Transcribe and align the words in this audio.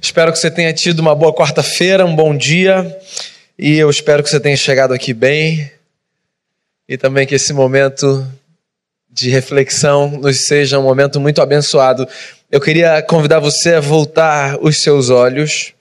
Espero 0.00 0.32
que 0.32 0.38
você 0.38 0.50
tenha 0.50 0.72
tido 0.72 1.00
uma 1.00 1.14
boa 1.14 1.34
quarta-feira, 1.34 2.06
um 2.06 2.14
bom 2.14 2.36
dia, 2.36 2.98
e 3.58 3.76
eu 3.76 3.90
espero 3.90 4.22
que 4.22 4.30
você 4.30 4.38
tenha 4.38 4.56
chegado 4.56 4.94
aqui 4.94 5.12
bem, 5.12 5.70
e 6.88 6.96
também 6.96 7.26
que 7.26 7.34
esse 7.34 7.52
momento 7.52 8.26
de 9.10 9.28
reflexão 9.28 10.08
nos 10.08 10.46
seja 10.46 10.78
um 10.78 10.84
momento 10.84 11.18
muito 11.18 11.42
abençoado. 11.42 12.06
Eu 12.50 12.60
queria 12.60 13.02
convidar 13.02 13.40
você 13.40 13.74
a 13.74 13.80
voltar 13.80 14.56
os 14.60 14.80
seus 14.80 15.10
olhos 15.10 15.74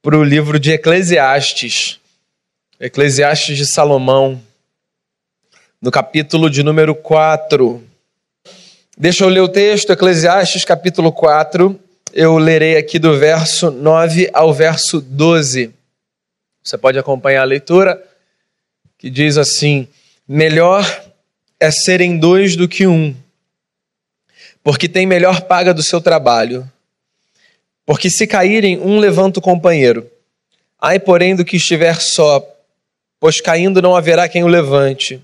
para 0.00 0.16
o 0.16 0.24
livro 0.24 0.58
de 0.58 0.72
Eclesiastes, 0.72 2.00
Eclesiastes 2.80 3.58
de 3.58 3.66
Salomão, 3.66 4.40
no 5.80 5.90
capítulo 5.90 6.48
de 6.48 6.62
número 6.62 6.94
4. 6.94 7.82
Deixa 8.96 9.24
eu 9.24 9.28
ler 9.28 9.40
o 9.40 9.48
texto, 9.48 9.92
Eclesiastes 9.92 10.64
capítulo 10.64 11.12
4, 11.12 11.78
eu 12.12 12.36
lerei 12.36 12.76
aqui 12.76 12.98
do 12.98 13.18
verso 13.18 13.70
9 13.70 14.30
ao 14.32 14.52
verso 14.52 15.00
12. 15.00 15.72
Você 16.62 16.78
pode 16.78 16.98
acompanhar 16.98 17.42
a 17.42 17.46
leitura, 17.46 18.02
que 18.98 19.10
diz 19.10 19.36
assim: 19.36 19.88
Melhor 20.28 20.84
é 21.58 21.70
serem 21.70 22.18
dois 22.18 22.54
do 22.54 22.68
que 22.68 22.86
um, 22.86 23.14
porque 24.62 24.88
tem 24.88 25.06
melhor 25.06 25.42
paga 25.42 25.72
do 25.72 25.82
seu 25.82 26.00
trabalho. 26.00 26.70
Porque 27.84 28.08
se 28.08 28.26
caírem, 28.26 28.78
um 28.78 28.98
levanta 28.98 29.40
o 29.40 29.42
companheiro. 29.42 30.08
Ai, 30.80 30.98
porém, 30.98 31.34
do 31.34 31.44
que 31.44 31.56
estiver 31.56 32.00
só, 32.00 32.44
pois 33.18 33.40
caindo 33.40 33.82
não 33.82 33.96
haverá 33.96 34.28
quem 34.28 34.44
o 34.44 34.48
levante. 34.48 35.20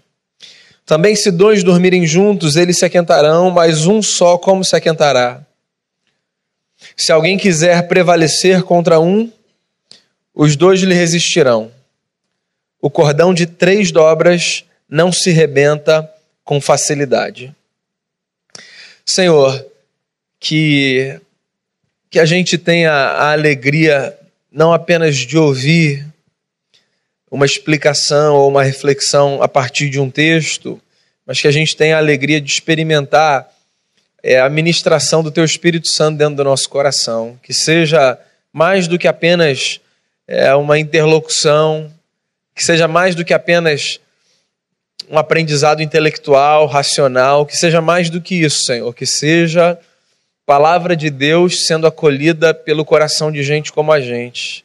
Também, 0.85 1.15
se 1.15 1.31
dois 1.31 1.63
dormirem 1.63 2.07
juntos, 2.07 2.57
eles 2.57 2.79
se 2.79 2.85
aquentarão, 2.85 3.51
mas 3.51 3.87
um 3.87 4.03
só 4.03 4.39
como 4.39 4.65
se 4.65 4.75
aquentará? 4.75 5.45
Se 6.99 7.13
alguém 7.13 7.39
quiser 7.39 7.87
prevalecer 7.87 8.65
contra 8.65 8.99
um, 8.99 9.33
os 10.35 10.57
dois 10.57 10.81
lhe 10.81 10.93
resistirão. 10.93 11.71
O 12.83 12.91
cordão 12.91 13.33
de 13.33 13.47
três 13.47 13.93
dobras 13.93 14.65
não 14.89 15.13
se 15.13 15.31
rebenta 15.31 16.13
com 16.43 16.61
facilidade. 16.61 17.55
Senhor, 19.07 19.65
que, 20.41 21.21
que 22.11 22.19
a 22.19 22.25
gente 22.25 22.59
tenha 22.59 22.91
a 22.91 23.31
alegria 23.31 24.19
não 24.51 24.73
apenas 24.73 25.17
de 25.17 25.39
ouvir 25.39 26.05
uma 27.31 27.47
explicação 27.47 28.35
ou 28.35 28.49
uma 28.49 28.65
reflexão 28.65 29.41
a 29.41 29.47
partir 29.47 29.89
de 29.89 30.01
um 30.01 30.11
texto, 30.11 30.81
mas 31.25 31.41
que 31.41 31.47
a 31.47 31.53
gente 31.53 31.77
tenha 31.77 31.95
a 31.95 32.01
alegria 32.01 32.41
de 32.41 32.51
experimentar 32.51 33.49
é, 34.23 34.41
a 34.41 34.49
ministração 34.49 35.23
do 35.23 35.31
Teu 35.31 35.45
Espírito 35.45 35.89
Santo 35.89 36.19
dentro 36.19 36.37
do 36.37 36.45
nosso 36.45 36.69
coração, 36.69 37.39
que 37.43 37.55
seja 37.55 38.19
mais 38.53 38.89
do 38.89 38.99
que 38.99 39.07
apenas 39.07 39.81
é, 40.27 40.55
uma 40.55 40.79
interlocução, 40.79 41.93
que 42.55 42.65
seja 42.65 42.89
mais 42.89 43.15
do 43.15 43.25
que 43.25 43.33
apenas 43.33 44.01
um 45.11 45.17
aprendizado 45.17 45.81
intelectual, 45.81 46.67
racional, 46.67 47.47
que 47.47 47.57
seja 47.57 47.81
mais 47.81 48.11
do 48.11 48.21
que 48.21 48.35
isso, 48.35 48.65
Senhor, 48.65 48.93
que 48.95 49.07
seja 49.07 49.79
palavra 50.45 50.97
de 50.97 51.11
Deus 51.11 51.67
sendo 51.67 51.87
acolhida 51.87 52.53
pelo 52.53 52.85
coração 52.85 53.31
de 53.31 53.43
gente 53.43 53.73
como 53.73 53.93
a 53.93 54.01
gente. 54.01 54.65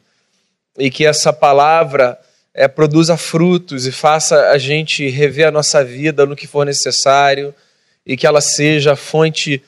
E 0.77 0.89
que 0.89 1.05
essa 1.05 1.31
palavra 1.31 2.17
é, 2.53 2.67
produza 2.67 3.15
frutos 3.15 3.85
e 3.85 3.91
faça 3.91 4.49
a 4.49 4.57
gente 4.57 5.07
rever 5.09 5.47
a 5.47 5.51
nossa 5.51 5.83
vida 5.83 6.25
no 6.25 6.35
que 6.35 6.47
for 6.47 6.65
necessário 6.65 7.53
e 8.05 8.17
que 8.17 8.27
ela 8.27 8.41
seja 8.41 8.95
fonte 8.95 9.61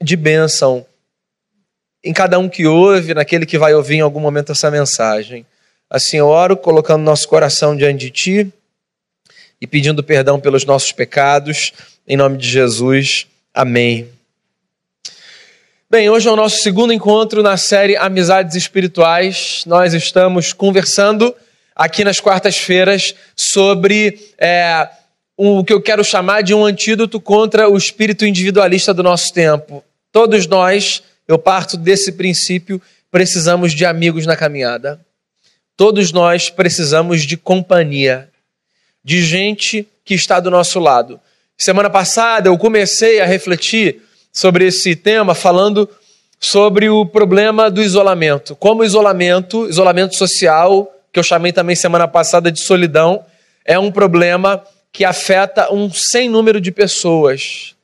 de 0.00 0.16
bênção 0.16 0.86
em 2.02 2.12
cada 2.12 2.38
um 2.38 2.48
que 2.48 2.66
ouve, 2.66 3.14
naquele 3.14 3.46
que 3.46 3.56
vai 3.56 3.74
ouvir 3.74 3.96
em 3.96 4.00
algum 4.00 4.20
momento 4.20 4.52
essa 4.52 4.70
mensagem. 4.70 5.46
Assim 5.88 6.18
eu 6.18 6.26
oro, 6.26 6.56
colocando 6.56 7.02
nosso 7.02 7.26
coração 7.26 7.76
diante 7.76 8.00
de 8.00 8.10
Ti 8.10 8.52
e 9.60 9.66
pedindo 9.66 10.04
perdão 10.04 10.38
pelos 10.38 10.64
nossos 10.64 10.92
pecados, 10.92 11.72
em 12.06 12.16
nome 12.16 12.36
de 12.36 12.46
Jesus. 12.46 13.26
Amém. 13.54 14.08
Bem, 15.88 16.10
hoje 16.10 16.28
é 16.28 16.30
o 16.30 16.36
nosso 16.36 16.58
segundo 16.58 16.92
encontro 16.92 17.42
na 17.42 17.56
série 17.56 17.96
Amizades 17.96 18.56
Espirituais. 18.56 19.62
Nós 19.64 19.94
estamos 19.94 20.52
conversando 20.52 21.34
aqui 21.74 22.04
nas 22.04 22.20
quartas-feiras 22.20 23.14
sobre 23.36 24.18
é, 24.36 24.88
o 25.36 25.64
que 25.64 25.72
eu 25.72 25.80
quero 25.80 26.04
chamar 26.04 26.42
de 26.42 26.54
um 26.54 26.64
antídoto 26.64 27.20
contra 27.20 27.68
o 27.68 27.76
espírito 27.76 28.24
individualista 28.24 28.94
do 28.94 29.02
nosso 29.02 29.32
tempo. 29.32 29.84
Todos 30.12 30.46
nós, 30.46 31.02
eu 31.26 31.38
parto 31.38 31.76
desse 31.76 32.12
princípio, 32.12 32.80
precisamos 33.10 33.72
de 33.72 33.84
amigos 33.84 34.26
na 34.26 34.36
caminhada. 34.36 35.00
Todos 35.76 36.12
nós 36.12 36.50
precisamos 36.50 37.22
de 37.22 37.36
companhia, 37.36 38.28
de 39.04 39.22
gente 39.22 39.88
que 40.04 40.14
está 40.14 40.38
do 40.38 40.50
nosso 40.50 40.78
lado. 40.78 41.20
Semana 41.58 41.90
passada 41.90 42.48
eu 42.48 42.56
comecei 42.56 43.20
a 43.20 43.26
refletir 43.26 44.02
sobre 44.32 44.66
esse 44.66 44.94
tema 44.94 45.34
falando 45.34 45.88
sobre 46.38 46.88
o 46.88 47.06
problema 47.06 47.70
do 47.70 47.82
isolamento. 47.82 48.54
Como 48.54 48.82
o 48.82 48.84
isolamento, 48.84 49.68
isolamento 49.68 50.14
social, 50.14 50.92
que 51.12 51.18
eu 51.18 51.24
chamei 51.24 51.52
também 51.52 51.74
semana 51.74 52.06
passada 52.06 52.52
de 52.52 52.60
solidão, 52.60 53.24
é 53.64 53.78
um 53.78 53.90
problema 53.90 54.62
que 54.94 55.04
afeta 55.04 55.74
um 55.74 55.92
sem 55.92 56.30
número 56.30 56.60
de 56.60 56.70
pessoas. 56.70 57.74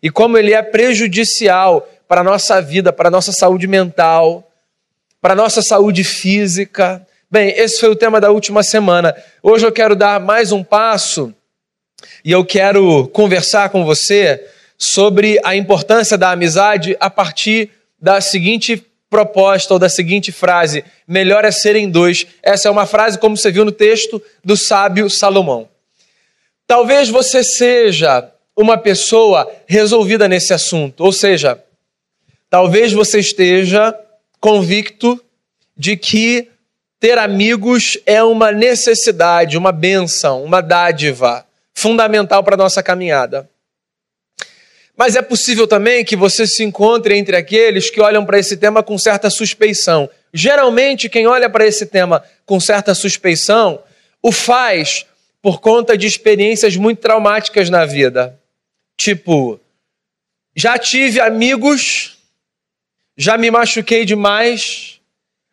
E 0.00 0.08
como 0.08 0.38
ele 0.38 0.54
é 0.54 0.62
prejudicial 0.62 1.86
para 2.06 2.20
a 2.20 2.24
nossa 2.24 2.62
vida, 2.62 2.92
para 2.92 3.08
a 3.08 3.10
nossa 3.10 3.32
saúde 3.32 3.66
mental, 3.66 4.48
para 5.20 5.32
a 5.32 5.36
nossa 5.36 5.62
saúde 5.62 6.04
física. 6.04 7.04
Bem, 7.28 7.48
esse 7.58 7.80
foi 7.80 7.88
o 7.88 7.96
tema 7.96 8.20
da 8.20 8.30
última 8.30 8.62
semana. 8.62 9.12
Hoje 9.42 9.66
eu 9.66 9.72
quero 9.72 9.96
dar 9.96 10.20
mais 10.20 10.52
um 10.52 10.62
passo 10.62 11.34
e 12.24 12.30
eu 12.30 12.44
quero 12.44 13.08
conversar 13.08 13.70
com 13.70 13.84
você 13.84 14.48
sobre 14.78 15.40
a 15.42 15.56
importância 15.56 16.16
da 16.16 16.30
amizade 16.30 16.96
a 17.00 17.10
partir 17.10 17.70
da 18.00 18.20
seguinte 18.20 18.86
proposta 19.10 19.74
ou 19.74 19.80
da 19.80 19.88
seguinte 19.88 20.30
frase: 20.30 20.84
melhor 21.06 21.44
é 21.44 21.50
serem 21.50 21.90
dois. 21.90 22.28
Essa 22.40 22.68
é 22.68 22.70
uma 22.70 22.86
frase, 22.86 23.18
como 23.18 23.36
você 23.36 23.50
viu 23.50 23.64
no 23.64 23.72
texto, 23.72 24.22
do 24.44 24.56
sábio 24.56 25.10
Salomão. 25.10 25.68
Talvez 26.70 27.08
você 27.08 27.42
seja 27.42 28.30
uma 28.56 28.78
pessoa 28.78 29.50
resolvida 29.66 30.28
nesse 30.28 30.54
assunto, 30.54 31.02
ou 31.02 31.10
seja, 31.10 31.60
talvez 32.48 32.92
você 32.92 33.18
esteja 33.18 33.92
convicto 34.38 35.20
de 35.76 35.96
que 35.96 36.48
ter 37.00 37.18
amigos 37.18 37.98
é 38.06 38.22
uma 38.22 38.52
necessidade, 38.52 39.58
uma 39.58 39.72
benção, 39.72 40.44
uma 40.44 40.60
dádiva 40.60 41.44
fundamental 41.74 42.44
para 42.44 42.54
a 42.54 42.58
nossa 42.58 42.84
caminhada. 42.84 43.50
Mas 44.96 45.16
é 45.16 45.22
possível 45.22 45.66
também 45.66 46.04
que 46.04 46.14
você 46.14 46.46
se 46.46 46.62
encontre 46.62 47.18
entre 47.18 47.34
aqueles 47.34 47.90
que 47.90 48.00
olham 48.00 48.24
para 48.24 48.38
esse 48.38 48.56
tema 48.56 48.80
com 48.80 48.96
certa 48.96 49.28
suspeição. 49.28 50.08
Geralmente, 50.32 51.08
quem 51.08 51.26
olha 51.26 51.50
para 51.50 51.66
esse 51.66 51.86
tema 51.86 52.22
com 52.46 52.60
certa 52.60 52.94
suspeição 52.94 53.82
o 54.22 54.30
faz 54.30 55.06
por 55.42 55.60
conta 55.60 55.96
de 55.96 56.06
experiências 56.06 56.76
muito 56.76 56.98
traumáticas 56.98 57.70
na 57.70 57.86
vida. 57.86 58.38
Tipo, 58.96 59.58
já 60.54 60.78
tive 60.78 61.20
amigos, 61.20 62.18
já 63.16 63.38
me 63.38 63.50
machuquei 63.50 64.04
demais, 64.04 65.00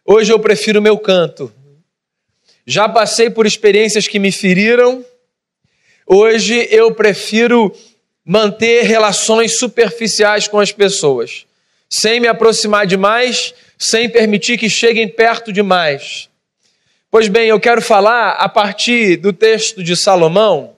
hoje 0.05 0.31
eu 0.31 0.39
prefiro 0.39 0.81
meu 0.81 0.97
canto. 0.97 1.53
Já 2.65 2.89
passei 2.89 3.29
por 3.29 3.45
experiências 3.45 4.07
que 4.07 4.19
me 4.19 4.31
feriram, 4.31 5.05
hoje 6.05 6.67
eu 6.69 6.93
prefiro 6.93 7.73
manter 8.25 8.83
relações 8.83 9.57
superficiais 9.57 10.49
com 10.49 10.59
as 10.59 10.73
pessoas, 10.73 11.45
sem 11.89 12.19
me 12.19 12.27
aproximar 12.27 12.85
demais, 12.85 13.53
sem 13.77 14.09
permitir 14.09 14.57
que 14.57 14.69
cheguem 14.69 15.07
perto 15.07 15.53
demais. 15.53 16.26
Pois 17.17 17.29
bem, 17.29 17.49
eu 17.49 17.59
quero 17.59 17.81
falar 17.81 18.33
a 18.33 18.47
partir 18.47 19.17
do 19.17 19.33
texto 19.33 19.83
de 19.83 19.97
Salomão 19.97 20.77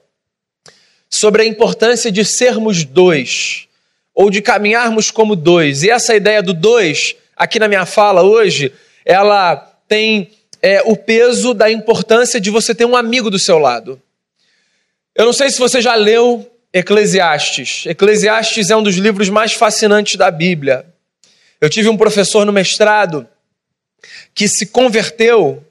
sobre 1.06 1.42
a 1.42 1.44
importância 1.44 2.10
de 2.10 2.24
sermos 2.24 2.82
dois, 2.82 3.68
ou 4.14 4.30
de 4.30 4.40
caminharmos 4.40 5.10
como 5.10 5.36
dois. 5.36 5.82
E 5.82 5.90
essa 5.90 6.16
ideia 6.16 6.42
do 6.42 6.54
dois, 6.54 7.14
aqui 7.36 7.58
na 7.58 7.68
minha 7.68 7.84
fala 7.84 8.22
hoje, 8.22 8.72
ela 9.04 9.54
tem 9.86 10.30
é, 10.62 10.80
o 10.86 10.96
peso 10.96 11.52
da 11.52 11.70
importância 11.70 12.40
de 12.40 12.48
você 12.48 12.74
ter 12.74 12.86
um 12.86 12.96
amigo 12.96 13.28
do 13.28 13.38
seu 13.38 13.58
lado. 13.58 14.00
Eu 15.14 15.26
não 15.26 15.34
sei 15.34 15.50
se 15.50 15.58
você 15.58 15.82
já 15.82 15.94
leu 15.94 16.50
Eclesiastes. 16.72 17.84
Eclesiastes 17.84 18.70
é 18.70 18.76
um 18.76 18.82
dos 18.82 18.96
livros 18.96 19.28
mais 19.28 19.52
fascinantes 19.52 20.16
da 20.16 20.30
Bíblia. 20.30 20.86
Eu 21.60 21.68
tive 21.68 21.90
um 21.90 21.98
professor 21.98 22.46
no 22.46 22.52
mestrado 22.52 23.28
que 24.34 24.48
se 24.48 24.64
converteu, 24.64 25.62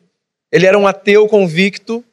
ele 0.52 0.66
era 0.66 0.78
um 0.78 0.88
ateu 0.88 1.28
convicto 1.28 2.04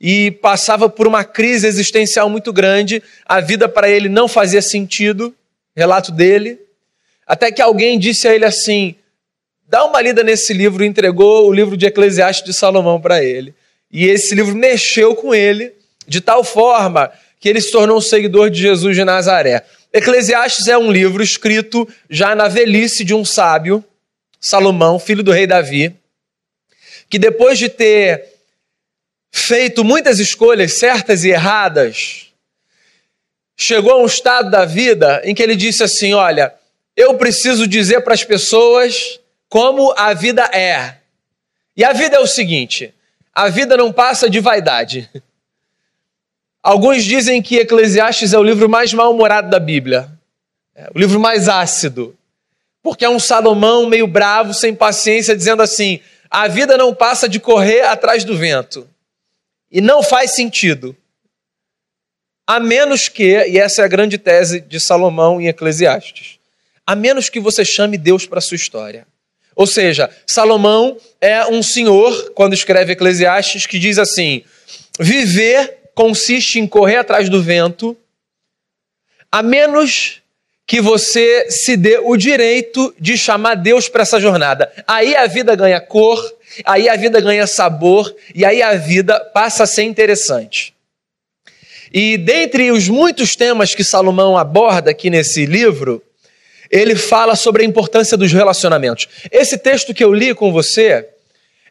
e 0.00 0.30
passava 0.30 0.88
por 0.88 1.06
uma 1.06 1.24
crise 1.24 1.66
existencial 1.66 2.28
muito 2.28 2.52
grande. 2.52 3.02
A 3.24 3.40
vida 3.40 3.68
para 3.68 3.88
ele 3.88 4.08
não 4.08 4.28
fazia 4.28 4.60
sentido, 4.60 5.34
relato 5.74 6.12
dele. 6.12 6.58
Até 7.26 7.50
que 7.50 7.62
alguém 7.62 7.98
disse 7.98 8.28
a 8.28 8.34
ele 8.34 8.44
assim: 8.44 8.94
dá 9.68 9.84
uma 9.84 10.00
lida 10.00 10.22
nesse 10.22 10.52
livro, 10.52 10.84
entregou 10.84 11.48
o 11.48 11.52
livro 11.52 11.76
de 11.76 11.86
Eclesiastes 11.86 12.44
de 12.44 12.52
Salomão 12.52 13.00
para 13.00 13.22
ele. 13.22 13.54
E 13.90 14.06
esse 14.06 14.34
livro 14.34 14.54
mexeu 14.54 15.14
com 15.14 15.34
ele 15.34 15.72
de 16.06 16.20
tal 16.20 16.42
forma 16.42 17.12
que 17.40 17.48
ele 17.48 17.60
se 17.60 17.70
tornou 17.70 17.98
um 17.98 18.00
seguidor 18.00 18.50
de 18.50 18.60
Jesus 18.60 18.96
de 18.96 19.04
Nazaré. 19.04 19.64
Eclesiastes 19.92 20.66
é 20.66 20.76
um 20.76 20.90
livro 20.90 21.22
escrito 21.22 21.88
já 22.10 22.34
na 22.34 22.48
velhice 22.48 23.04
de 23.04 23.14
um 23.14 23.24
sábio, 23.24 23.84
Salomão, 24.40 24.98
filho 24.98 25.22
do 25.22 25.30
rei 25.30 25.46
Davi, 25.46 25.94
que 27.14 27.18
depois 27.20 27.60
de 27.60 27.68
ter 27.68 28.28
feito 29.30 29.84
muitas 29.84 30.18
escolhas 30.18 30.80
certas 30.80 31.22
e 31.22 31.28
erradas, 31.28 32.32
chegou 33.56 33.92
a 33.92 34.02
um 34.02 34.06
estado 34.06 34.50
da 34.50 34.64
vida 34.64 35.22
em 35.24 35.32
que 35.32 35.40
ele 35.40 35.54
disse 35.54 35.84
assim: 35.84 36.12
Olha, 36.12 36.52
eu 36.96 37.14
preciso 37.14 37.68
dizer 37.68 38.00
para 38.00 38.14
as 38.14 38.24
pessoas 38.24 39.20
como 39.48 39.94
a 39.96 40.12
vida 40.12 40.42
é. 40.46 40.96
E 41.76 41.84
a 41.84 41.92
vida 41.92 42.16
é 42.16 42.18
o 42.18 42.26
seguinte: 42.26 42.92
a 43.32 43.48
vida 43.48 43.76
não 43.76 43.92
passa 43.92 44.28
de 44.28 44.40
vaidade. 44.40 45.08
Alguns 46.60 47.04
dizem 47.04 47.40
que 47.40 47.58
Eclesiastes 47.58 48.32
é 48.32 48.38
o 48.40 48.42
livro 48.42 48.68
mais 48.68 48.92
mal-humorado 48.92 49.48
da 49.48 49.60
Bíblia, 49.60 50.10
é 50.74 50.90
o 50.92 50.98
livro 50.98 51.20
mais 51.20 51.48
ácido, 51.48 52.18
porque 52.82 53.04
é 53.04 53.08
um 53.08 53.20
Salomão 53.20 53.88
meio 53.88 54.08
bravo, 54.08 54.52
sem 54.52 54.74
paciência, 54.74 55.36
dizendo 55.36 55.62
assim: 55.62 56.00
a 56.34 56.48
vida 56.48 56.76
não 56.76 56.92
passa 56.92 57.28
de 57.28 57.38
correr 57.38 57.82
atrás 57.82 58.24
do 58.24 58.36
vento. 58.36 58.88
E 59.70 59.80
não 59.80 60.02
faz 60.02 60.34
sentido. 60.34 60.96
A 62.44 62.58
menos 62.58 63.08
que, 63.08 63.46
e 63.46 63.56
essa 63.56 63.82
é 63.82 63.84
a 63.84 63.88
grande 63.88 64.18
tese 64.18 64.60
de 64.60 64.80
Salomão 64.80 65.40
em 65.40 65.46
Eclesiastes, 65.46 66.40
a 66.84 66.96
menos 66.96 67.28
que 67.28 67.38
você 67.38 67.64
chame 67.64 67.96
Deus 67.96 68.26
para 68.26 68.40
sua 68.40 68.56
história. 68.56 69.06
Ou 69.54 69.64
seja, 69.64 70.10
Salomão 70.26 70.98
é 71.20 71.46
um 71.46 71.62
senhor, 71.62 72.32
quando 72.32 72.52
escreve 72.52 72.94
Eclesiastes, 72.94 73.64
que 73.64 73.78
diz 73.78 73.96
assim: 73.96 74.42
viver 74.98 75.78
consiste 75.94 76.58
em 76.58 76.66
correr 76.66 76.96
atrás 76.96 77.28
do 77.28 77.40
vento, 77.40 77.96
a 79.30 79.40
menos 79.40 80.20
que 80.66 80.80
você 80.80 81.50
se 81.50 81.76
dê 81.76 81.98
o 81.98 82.16
direito 82.16 82.94
de 82.98 83.18
chamar 83.18 83.54
Deus 83.54 83.88
para 83.88 84.02
essa 84.02 84.18
jornada. 84.18 84.72
Aí 84.86 85.14
a 85.14 85.26
vida 85.26 85.54
ganha 85.54 85.80
cor, 85.80 86.18
aí 86.64 86.88
a 86.88 86.96
vida 86.96 87.20
ganha 87.20 87.46
sabor 87.46 88.14
e 88.34 88.44
aí 88.44 88.62
a 88.62 88.74
vida 88.74 89.20
passa 89.34 89.64
a 89.64 89.66
ser 89.66 89.82
interessante. 89.82 90.74
E 91.92 92.16
dentre 92.16 92.72
os 92.72 92.88
muitos 92.88 93.36
temas 93.36 93.74
que 93.74 93.84
Salomão 93.84 94.36
aborda 94.36 94.90
aqui 94.90 95.10
nesse 95.10 95.46
livro, 95.46 96.02
ele 96.70 96.96
fala 96.96 97.36
sobre 97.36 97.62
a 97.62 97.66
importância 97.66 98.16
dos 98.16 98.32
relacionamentos. 98.32 99.06
Esse 99.30 99.58
texto 99.58 99.94
que 99.94 100.02
eu 100.02 100.12
li 100.12 100.34
com 100.34 100.50
você 100.50 101.06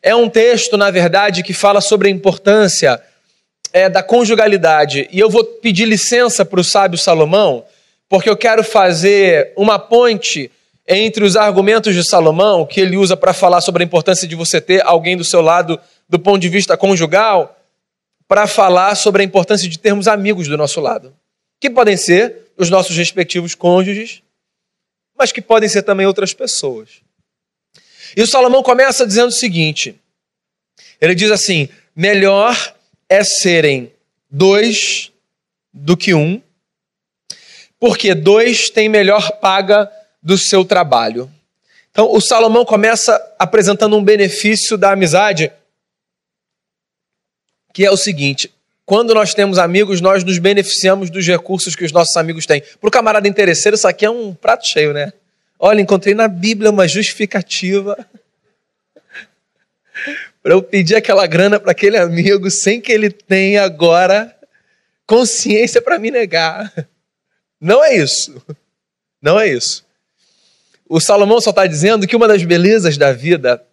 é 0.01 0.15
um 0.15 0.29
texto, 0.29 0.77
na 0.77 0.91
verdade, 0.91 1.43
que 1.43 1.53
fala 1.53 1.81
sobre 1.81 2.07
a 2.07 2.11
importância 2.11 3.01
é, 3.73 3.89
da 3.89 4.03
conjugalidade. 4.03 5.09
E 5.11 5.19
eu 5.19 5.29
vou 5.29 5.43
pedir 5.43 5.85
licença 5.85 6.45
para 6.45 6.59
o 6.59 6.63
sábio 6.63 6.97
Salomão, 6.97 7.65
porque 8.09 8.29
eu 8.29 8.37
quero 8.37 8.63
fazer 8.63 9.53
uma 9.55 9.79
ponte 9.79 10.51
entre 10.87 11.23
os 11.23 11.35
argumentos 11.35 11.95
de 11.95 12.03
Salomão, 12.03 12.65
que 12.65 12.81
ele 12.81 12.97
usa 12.97 13.15
para 13.15 13.33
falar 13.33 13.61
sobre 13.61 13.83
a 13.83 13.85
importância 13.85 14.27
de 14.27 14.35
você 14.35 14.59
ter 14.59 14.85
alguém 14.85 15.15
do 15.15 15.23
seu 15.23 15.41
lado 15.41 15.79
do 16.09 16.19
ponto 16.19 16.39
de 16.39 16.49
vista 16.49 16.75
conjugal, 16.75 17.57
para 18.27 18.47
falar 18.47 18.95
sobre 18.95 19.21
a 19.21 19.25
importância 19.25 19.69
de 19.69 19.77
termos 19.77 20.07
amigos 20.07 20.47
do 20.47 20.57
nosso 20.57 20.79
lado, 20.81 21.15
que 21.59 21.69
podem 21.69 21.95
ser 21.95 22.51
os 22.57 22.69
nossos 22.69 22.95
respectivos 22.95 23.55
cônjuges, 23.55 24.21
mas 25.17 25.31
que 25.31 25.41
podem 25.41 25.69
ser 25.69 25.83
também 25.83 26.05
outras 26.05 26.33
pessoas. 26.33 27.01
E 28.15 28.21
o 28.21 28.27
Salomão 28.27 28.61
começa 28.61 29.05
dizendo 29.05 29.29
o 29.29 29.31
seguinte: 29.31 29.95
ele 30.99 31.15
diz 31.15 31.31
assim: 31.31 31.69
melhor 31.95 32.75
é 33.07 33.23
serem 33.23 33.91
dois 34.29 35.11
do 35.73 35.95
que 35.95 36.13
um, 36.13 36.41
porque 37.83 38.15
dois 38.15 38.69
têm 38.69 38.87
melhor 38.87 39.29
paga 39.41 39.91
do 40.21 40.37
seu 40.37 40.63
trabalho. 40.63 41.29
Então, 41.91 42.09
o 42.13 42.21
Salomão 42.21 42.63
começa 42.63 43.21
apresentando 43.37 43.97
um 43.97 44.01
benefício 44.01 44.77
da 44.77 44.93
amizade, 44.93 45.51
que 47.73 47.85
é 47.85 47.91
o 47.91 47.97
seguinte: 47.97 48.49
quando 48.85 49.13
nós 49.13 49.33
temos 49.33 49.57
amigos, 49.57 49.99
nós 49.99 50.23
nos 50.23 50.37
beneficiamos 50.37 51.09
dos 51.09 51.27
recursos 51.27 51.75
que 51.75 51.83
os 51.83 51.91
nossos 51.91 52.15
amigos 52.15 52.45
têm. 52.45 52.63
Para 52.79 52.87
o 52.87 52.89
camarada 52.89 53.27
interesseiro, 53.27 53.75
isso 53.75 53.85
aqui 53.85 54.05
é 54.05 54.09
um 54.09 54.33
prato 54.33 54.65
cheio, 54.65 54.93
né? 54.93 55.11
Olha, 55.59 55.81
encontrei 55.81 56.15
na 56.15 56.29
Bíblia 56.29 56.71
uma 56.71 56.87
justificativa 56.87 57.97
para 60.41 60.53
eu 60.53 60.63
pedir 60.63 60.95
aquela 60.95 61.27
grana 61.27 61.59
para 61.59 61.71
aquele 61.73 61.97
amigo 61.97 62.49
sem 62.49 62.79
que 62.79 62.93
ele 62.93 63.09
tenha 63.09 63.61
agora 63.61 64.33
consciência 65.05 65.81
para 65.81 65.99
me 65.99 66.09
negar. 66.09 66.71
Não 67.63 67.81
é 67.81 67.95
isso. 67.95 68.43
Não 69.21 69.39
é 69.39 69.47
isso. 69.47 69.85
O 70.87 70.99
Salomão 70.99 71.39
só 71.39 71.51
está 71.51 71.65
dizendo 71.65 72.05
que 72.05 72.13
uma 72.13 72.27
das 72.27 72.43
belezas 72.43 72.97
da 72.97 73.13
vida 73.13 73.63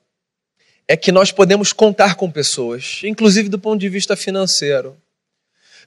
é 0.86 0.96
que 0.96 1.10
nós 1.10 1.32
podemos 1.32 1.72
contar 1.72 2.14
com 2.14 2.30
pessoas, 2.30 3.00
inclusive 3.02 3.48
do 3.48 3.58
ponto 3.58 3.80
de 3.80 3.88
vista 3.88 4.16
financeiro. 4.16 4.96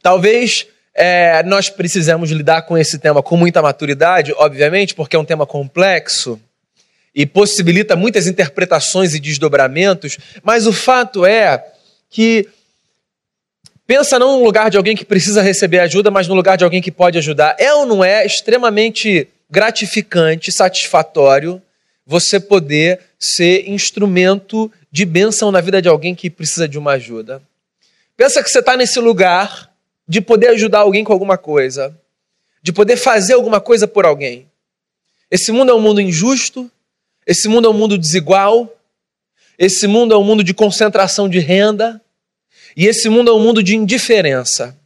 Talvez 0.01 0.67
é, 0.93 1.43
nós 1.43 1.69
precisamos 1.69 2.29
lidar 2.29 2.63
com 2.63 2.77
esse 2.77 2.99
tema 2.99 3.23
com 3.23 3.37
muita 3.37 3.61
maturidade, 3.61 4.33
obviamente, 4.35 4.93
porque 4.93 5.15
é 5.15 5.19
um 5.19 5.25
tema 5.25 5.47
complexo 5.47 6.37
e 7.15 7.25
possibilita 7.25 7.95
muitas 7.95 8.27
interpretações 8.27 9.13
e 9.15 9.19
desdobramentos, 9.19 10.17
mas 10.43 10.67
o 10.67 10.73
fato 10.73 11.25
é 11.25 11.71
que 12.09 12.49
pensa 13.85 14.17
não 14.19 14.39
no 14.39 14.43
lugar 14.43 14.69
de 14.69 14.77
alguém 14.77 14.95
que 14.95 15.05
precisa 15.05 15.41
receber 15.41 15.79
ajuda, 15.79 16.09
mas 16.09 16.27
no 16.27 16.35
lugar 16.35 16.57
de 16.57 16.63
alguém 16.63 16.81
que 16.81 16.91
pode 16.91 17.17
ajudar. 17.17 17.55
É 17.59 17.73
ou 17.73 17.85
não 17.85 18.03
é 18.03 18.25
extremamente 18.25 19.27
gratificante, 19.49 20.51
satisfatório 20.51 21.61
você 22.05 22.39
poder 22.39 22.99
ser 23.17 23.69
instrumento 23.69 24.71
de 24.91 25.05
bênção 25.05 25.51
na 25.51 25.61
vida 25.61 25.81
de 25.81 25.87
alguém 25.87 26.13
que 26.13 26.29
precisa 26.29 26.67
de 26.67 26.77
uma 26.77 26.93
ajuda? 26.93 27.41
Pensa 28.15 28.43
que 28.43 28.49
você 28.49 28.59
está 28.59 28.75
nesse 28.75 28.99
lugar 28.99 29.71
de 30.07 30.21
poder 30.21 30.49
ajudar 30.49 30.79
alguém 30.79 31.03
com 31.03 31.13
alguma 31.13 31.37
coisa, 31.37 31.97
de 32.61 32.71
poder 32.71 32.97
fazer 32.97 33.33
alguma 33.33 33.59
coisa 33.59 33.87
por 33.87 34.05
alguém. 34.05 34.47
Esse 35.31 35.51
mundo 35.51 35.71
é 35.71 35.75
um 35.75 35.79
mundo 35.81 36.01
injusto, 36.01 36.69
esse 37.25 37.47
mundo 37.47 37.67
é 37.67 37.71
um 37.71 37.73
mundo 37.73 37.97
desigual, 37.97 38.71
esse 39.57 39.87
mundo 39.87 40.13
é 40.13 40.17
um 40.17 40.23
mundo 40.23 40.43
de 40.43 40.53
concentração 40.53 41.29
de 41.29 41.39
renda, 41.39 42.01
e 42.75 42.87
esse 42.87 43.09
mundo 43.09 43.31
é 43.31 43.33
um 43.33 43.39
mundo 43.39 43.61
de 43.61 43.75
indiferença. 43.75 44.77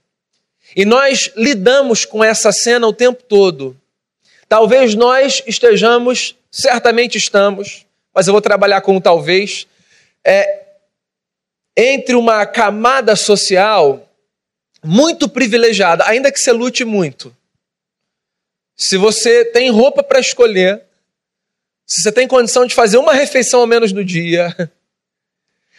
E 0.75 0.85
nós 0.85 1.31
lidamos 1.35 2.05
com 2.05 2.23
essa 2.23 2.51
cena 2.51 2.87
o 2.87 2.93
tempo 2.93 3.23
todo. 3.23 3.75
Talvez 4.49 4.95
nós 4.95 5.41
estejamos, 5.47 6.35
certamente 6.51 7.17
estamos, 7.17 7.85
mas 8.13 8.27
eu 8.27 8.33
vou 8.33 8.41
trabalhar 8.41 8.81
com 8.81 8.99
talvez, 8.99 9.67
é, 10.23 10.65
entre 11.75 12.15
uma 12.15 12.45
camada 12.45 13.15
social 13.15 14.09
muito 14.83 15.27
privilegiada, 15.27 16.05
ainda 16.05 16.31
que 16.31 16.39
você 16.39 16.51
lute 16.51 16.85
muito. 16.85 17.35
Se 18.75 18.97
você 18.97 19.43
tem 19.45 19.69
roupa 19.69 20.03
para 20.03 20.19
escolher, 20.19 20.83
se 21.85 22.01
você 22.01 22.11
tem 22.11 22.27
condição 22.27 22.65
de 22.65 22.75
fazer 22.75 22.97
uma 22.97 23.13
refeição 23.13 23.61
ao 23.61 23.67
menos 23.67 23.91
no 23.91 24.03
dia, 24.03 24.55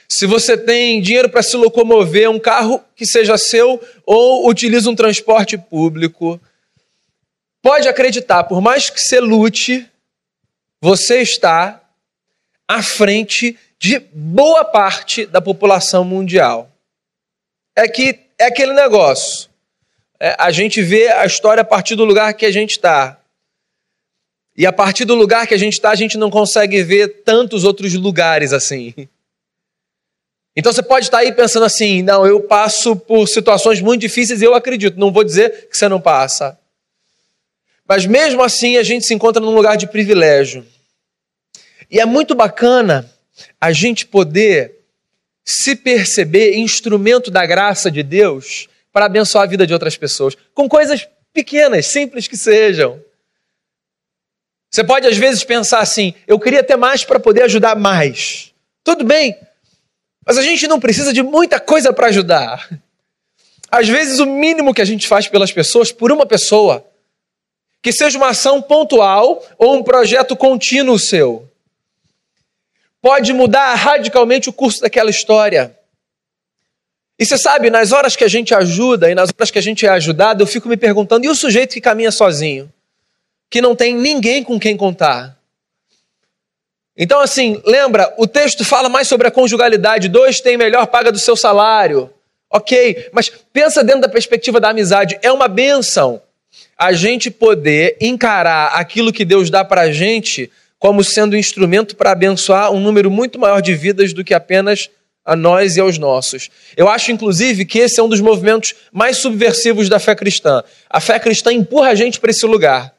se 0.08 0.26
você 0.26 0.56
tem 0.56 1.02
dinheiro 1.02 1.28
para 1.28 1.42
se 1.42 1.56
locomover, 1.56 2.30
um 2.30 2.38
carro 2.38 2.82
que 2.96 3.04
seja 3.04 3.36
seu 3.36 3.78
ou 4.06 4.48
utiliza 4.48 4.88
um 4.88 4.94
transporte 4.94 5.58
público, 5.58 6.40
pode 7.60 7.86
acreditar, 7.86 8.44
por 8.44 8.62
mais 8.62 8.88
que 8.88 9.00
você 9.00 9.20
lute, 9.20 9.86
você 10.80 11.20
está 11.20 11.82
à 12.66 12.82
frente 12.82 13.58
de 13.78 13.98
boa 13.98 14.64
parte 14.64 15.26
da 15.26 15.42
população 15.42 16.04
mundial. 16.04 16.70
É 17.76 17.86
que 17.86 18.18
é 18.38 18.46
aquele 18.46 18.72
negócio. 18.72 19.50
É, 20.18 20.34
a 20.38 20.50
gente 20.50 20.82
vê 20.82 21.08
a 21.08 21.26
história 21.26 21.60
a 21.60 21.64
partir 21.64 21.94
do 21.94 22.04
lugar 22.04 22.32
que 22.32 22.46
a 22.46 22.50
gente 22.50 22.72
está. 22.72 23.20
E 24.56 24.66
a 24.66 24.72
partir 24.72 25.04
do 25.04 25.14
lugar 25.14 25.46
que 25.46 25.54
a 25.54 25.58
gente 25.58 25.74
está, 25.74 25.90
a 25.90 25.94
gente 25.94 26.18
não 26.18 26.30
consegue 26.30 26.82
ver 26.82 27.22
tantos 27.22 27.62
outros 27.62 27.94
lugares 27.94 28.52
assim. 28.52 28.94
Então 30.58 30.72
você 30.72 30.82
pode 30.82 31.06
estar 31.06 31.18
aí 31.18 31.30
pensando 31.30 31.64
assim: 31.64 32.02
não, 32.02 32.26
eu 32.26 32.40
passo 32.40 32.96
por 32.96 33.28
situações 33.28 33.80
muito 33.80 34.00
difíceis 34.00 34.42
e 34.42 34.44
eu 34.44 34.56
acredito. 34.56 34.98
Não 34.98 35.12
vou 35.12 35.22
dizer 35.22 35.68
que 35.68 35.78
você 35.78 35.88
não 35.88 36.00
passa. 36.00 36.58
Mas 37.86 38.04
mesmo 38.06 38.42
assim 38.42 38.76
a 38.76 38.82
gente 38.82 39.06
se 39.06 39.14
encontra 39.14 39.40
num 39.40 39.54
lugar 39.54 39.76
de 39.76 39.86
privilégio. 39.86 40.66
E 41.88 42.00
é 42.00 42.04
muito 42.04 42.34
bacana 42.34 43.08
a 43.60 43.70
gente 43.70 44.04
poder 44.04 44.80
se 45.44 45.76
perceber 45.76 46.56
instrumento 46.56 47.30
da 47.30 47.46
graça 47.46 47.88
de 47.88 48.02
Deus 48.02 48.68
para 48.92 49.06
abençoar 49.06 49.44
a 49.44 49.46
vida 49.46 49.64
de 49.64 49.72
outras 49.72 49.96
pessoas, 49.96 50.36
com 50.52 50.68
coisas 50.68 51.08
pequenas, 51.32 51.86
simples 51.86 52.26
que 52.26 52.36
sejam. 52.36 53.00
Você 54.68 54.82
pode 54.82 55.06
às 55.06 55.16
vezes 55.16 55.44
pensar 55.44 55.78
assim: 55.78 56.14
eu 56.26 56.36
queria 56.36 56.64
ter 56.64 56.76
mais 56.76 57.04
para 57.04 57.20
poder 57.20 57.42
ajudar 57.42 57.76
mais. 57.76 58.52
Tudo 58.82 59.04
bem, 59.04 59.38
mas 60.28 60.37
a 60.37 60.42
gente 60.42 60.68
não 60.68 60.78
precisa 60.78 61.11
de 61.11 61.23
muita 61.23 61.58
coisa 61.58 61.90
para 61.90 62.08
ajudar. 62.08 62.68
Às 63.70 63.88
vezes, 63.88 64.18
o 64.18 64.26
mínimo 64.26 64.75
que 64.75 64.82
a 64.82 64.85
gente 64.85 65.08
faz 65.08 65.26
pelas 65.26 65.50
pessoas, 65.50 65.90
por 65.90 66.12
uma 66.12 66.26
pessoa, 66.26 66.87
que 67.80 67.90
seja 67.90 68.18
uma 68.18 68.28
ação 68.28 68.61
pontual 68.61 69.42
ou 69.56 69.75
um 69.75 69.82
projeto 69.82 70.37
contínuo 70.37 70.99
seu, 70.99 71.50
pode 73.00 73.32
mudar 73.32 73.75
radicalmente 73.75 74.50
o 74.50 74.52
curso 74.52 74.82
daquela 74.82 75.08
história. 75.08 75.75
E 77.18 77.25
você 77.25 77.38
sabe, 77.38 77.70
nas 77.70 77.92
horas 77.92 78.14
que 78.14 78.23
a 78.23 78.28
gente 78.28 78.54
ajuda 78.54 79.11
e 79.11 79.14
nas 79.14 79.30
horas 79.30 79.50
que 79.50 79.58
a 79.58 79.62
gente 79.62 79.87
é 79.87 79.88
ajudado, 79.88 80.42
eu 80.42 80.47
fico 80.47 80.68
me 80.68 80.76
perguntando: 80.76 81.25
e 81.25 81.30
o 81.30 81.35
sujeito 81.35 81.73
que 81.73 81.80
caminha 81.80 82.12
sozinho? 82.12 82.70
Que 83.49 83.62
não 83.62 83.75
tem 83.75 83.94
ninguém 83.94 84.44
com 84.44 84.61
quem 84.61 84.76
contar? 84.76 85.38
Então, 86.98 87.20
assim, 87.20 87.62
lembra, 87.64 88.12
o 88.18 88.26
texto 88.26 88.64
fala 88.64 88.88
mais 88.88 89.06
sobre 89.06 89.28
a 89.28 89.30
conjugalidade. 89.30 90.08
Dois 90.08 90.40
têm 90.40 90.56
melhor 90.56 90.84
paga 90.88 91.12
do 91.12 91.18
seu 91.18 91.36
salário. 91.36 92.10
Ok, 92.50 93.10
mas 93.12 93.30
pensa 93.52 93.84
dentro 93.84 94.00
da 94.00 94.08
perspectiva 94.08 94.58
da 94.58 94.70
amizade. 94.70 95.16
É 95.22 95.30
uma 95.30 95.46
benção 95.46 96.20
a 96.76 96.92
gente 96.92 97.30
poder 97.30 97.96
encarar 98.00 98.68
aquilo 98.74 99.12
que 99.12 99.24
Deus 99.24 99.48
dá 99.48 99.64
para 99.64 99.82
a 99.82 99.92
gente 99.92 100.50
como 100.78 101.04
sendo 101.04 101.34
um 101.34 101.38
instrumento 101.38 101.94
para 101.94 102.12
abençoar 102.12 102.72
um 102.72 102.80
número 102.80 103.10
muito 103.10 103.38
maior 103.38 103.60
de 103.60 103.74
vidas 103.74 104.12
do 104.12 104.24
que 104.24 104.34
apenas 104.34 104.88
a 105.24 105.36
nós 105.36 105.76
e 105.76 105.80
aos 105.80 105.98
nossos. 105.98 106.48
Eu 106.76 106.88
acho, 106.88 107.12
inclusive, 107.12 107.64
que 107.64 107.80
esse 107.80 108.00
é 108.00 108.02
um 108.02 108.08
dos 108.08 108.20
movimentos 108.20 108.74
mais 108.90 109.18
subversivos 109.18 109.88
da 109.88 109.98
fé 109.98 110.14
cristã. 110.14 110.64
A 110.88 111.00
fé 111.00 111.18
cristã 111.18 111.52
empurra 111.52 111.90
a 111.90 111.94
gente 111.94 112.18
para 112.18 112.30
esse 112.30 112.46
lugar. 112.46 112.94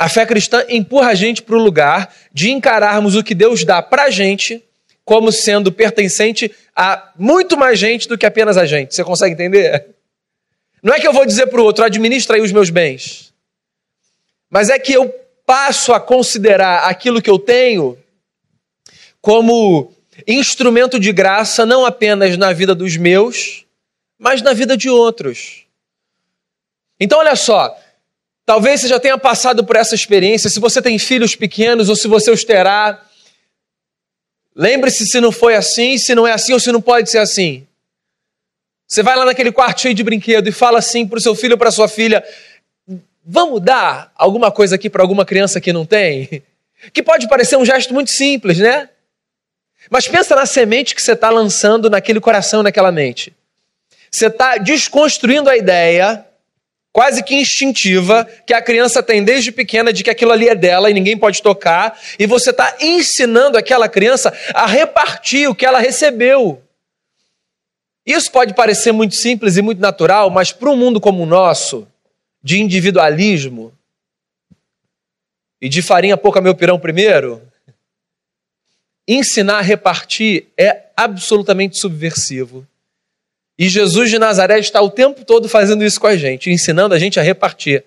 A 0.00 0.08
fé 0.08 0.24
cristã 0.24 0.64
empurra 0.70 1.10
a 1.10 1.14
gente 1.14 1.42
para 1.42 1.54
o 1.54 1.62
lugar 1.62 2.10
de 2.32 2.50
encararmos 2.50 3.16
o 3.16 3.22
que 3.22 3.34
Deus 3.34 3.66
dá 3.66 3.82
para 3.82 4.04
a 4.04 4.10
gente 4.10 4.64
como 5.04 5.30
sendo 5.30 5.70
pertencente 5.70 6.50
a 6.74 7.12
muito 7.18 7.54
mais 7.54 7.78
gente 7.78 8.08
do 8.08 8.16
que 8.16 8.24
apenas 8.24 8.56
a 8.56 8.64
gente. 8.64 8.94
Você 8.94 9.04
consegue 9.04 9.34
entender? 9.34 9.88
Não 10.82 10.94
é 10.94 10.98
que 10.98 11.06
eu 11.06 11.12
vou 11.12 11.26
dizer 11.26 11.48
para 11.48 11.60
o 11.60 11.64
outro, 11.64 11.84
administra 11.84 12.36
aí 12.36 12.40
os 12.40 12.50
meus 12.50 12.70
bens. 12.70 13.34
Mas 14.48 14.70
é 14.70 14.78
que 14.78 14.94
eu 14.94 15.14
passo 15.44 15.92
a 15.92 16.00
considerar 16.00 16.88
aquilo 16.88 17.20
que 17.20 17.28
eu 17.28 17.38
tenho 17.38 17.98
como 19.20 19.92
instrumento 20.26 20.98
de 20.98 21.12
graça, 21.12 21.66
não 21.66 21.84
apenas 21.84 22.38
na 22.38 22.54
vida 22.54 22.74
dos 22.74 22.96
meus, 22.96 23.66
mas 24.18 24.40
na 24.40 24.54
vida 24.54 24.78
de 24.78 24.88
outros. 24.88 25.66
Então, 26.98 27.18
olha 27.18 27.36
só, 27.36 27.76
talvez 28.50 28.80
você 28.80 28.88
já 28.88 28.98
tenha 28.98 29.16
passado 29.16 29.62
por 29.64 29.76
essa 29.76 29.94
experiência, 29.94 30.50
se 30.50 30.58
você 30.58 30.82
tem 30.82 30.98
filhos 30.98 31.36
pequenos 31.36 31.88
ou 31.88 31.94
se 31.94 32.08
você 32.08 32.32
os 32.32 32.42
terá. 32.42 33.00
Lembre-se 34.56 35.06
se 35.06 35.20
não 35.20 35.30
foi 35.30 35.54
assim, 35.54 35.96
se 35.96 36.16
não 36.16 36.26
é 36.26 36.32
assim 36.32 36.52
ou 36.52 36.58
se 36.58 36.72
não 36.72 36.82
pode 36.82 37.08
ser 37.08 37.18
assim. 37.18 37.64
Você 38.88 39.04
vai 39.04 39.14
lá 39.14 39.24
naquele 39.24 39.52
quarto 39.52 39.82
cheio 39.82 39.94
de 39.94 40.02
brinquedo 40.02 40.48
e 40.48 40.50
fala 40.50 40.80
assim 40.80 41.06
para 41.06 41.18
o 41.18 41.20
seu 41.20 41.32
filho 41.36 41.52
ou 41.52 41.58
para 41.58 41.70
sua 41.70 41.86
filha: 41.86 42.24
vamos 43.24 43.60
dar 43.62 44.12
alguma 44.16 44.50
coisa 44.50 44.74
aqui 44.74 44.90
para 44.90 45.00
alguma 45.00 45.24
criança 45.24 45.60
que 45.60 45.72
não 45.72 45.86
tem? 45.86 46.42
Que 46.92 47.04
pode 47.04 47.28
parecer 47.28 47.56
um 47.56 47.64
gesto 47.64 47.94
muito 47.94 48.10
simples, 48.10 48.58
né? 48.58 48.88
Mas 49.90 50.08
pensa 50.08 50.34
na 50.34 50.46
semente 50.46 50.94
que 50.94 51.02
você 51.02 51.12
está 51.12 51.30
lançando 51.30 51.88
naquele 51.88 52.18
coração, 52.18 52.64
naquela 52.64 52.90
mente. 52.90 53.32
Você 54.10 54.26
está 54.26 54.56
desconstruindo 54.56 55.48
a 55.48 55.56
ideia, 55.56 56.26
quase 56.92 57.22
que 57.22 57.34
instintiva, 57.34 58.24
que 58.46 58.52
a 58.52 58.62
criança 58.62 59.02
tem 59.02 59.22
desde 59.22 59.52
pequena 59.52 59.92
de 59.92 60.02
que 60.02 60.10
aquilo 60.10 60.32
ali 60.32 60.48
é 60.48 60.54
dela 60.54 60.90
e 60.90 60.94
ninguém 60.94 61.16
pode 61.16 61.42
tocar, 61.42 61.98
e 62.18 62.26
você 62.26 62.50
está 62.50 62.76
ensinando 62.80 63.56
aquela 63.56 63.88
criança 63.88 64.32
a 64.52 64.66
repartir 64.66 65.48
o 65.48 65.54
que 65.54 65.64
ela 65.64 65.78
recebeu. 65.78 66.62
Isso 68.04 68.32
pode 68.32 68.54
parecer 68.54 68.92
muito 68.92 69.14
simples 69.14 69.56
e 69.56 69.62
muito 69.62 69.80
natural, 69.80 70.30
mas 70.30 70.52
para 70.52 70.70
um 70.70 70.76
mundo 70.76 71.00
como 71.00 71.22
o 71.22 71.26
nosso, 71.26 71.86
de 72.42 72.60
individualismo 72.60 73.72
e 75.60 75.68
de 75.68 75.82
farinha 75.82 76.16
pouca 76.16 76.40
meu 76.40 76.54
pirão 76.54 76.78
primeiro, 76.78 77.42
ensinar 79.06 79.58
a 79.58 79.62
repartir 79.62 80.46
é 80.56 80.86
absolutamente 80.96 81.78
subversivo. 81.78 82.66
E 83.60 83.68
Jesus 83.68 84.08
de 84.08 84.18
Nazaré 84.18 84.58
está 84.58 84.80
o 84.80 84.88
tempo 84.88 85.22
todo 85.22 85.46
fazendo 85.46 85.84
isso 85.84 86.00
com 86.00 86.06
a 86.06 86.16
gente, 86.16 86.50
ensinando 86.50 86.94
a 86.94 86.98
gente 86.98 87.20
a 87.20 87.22
repartir. 87.22 87.84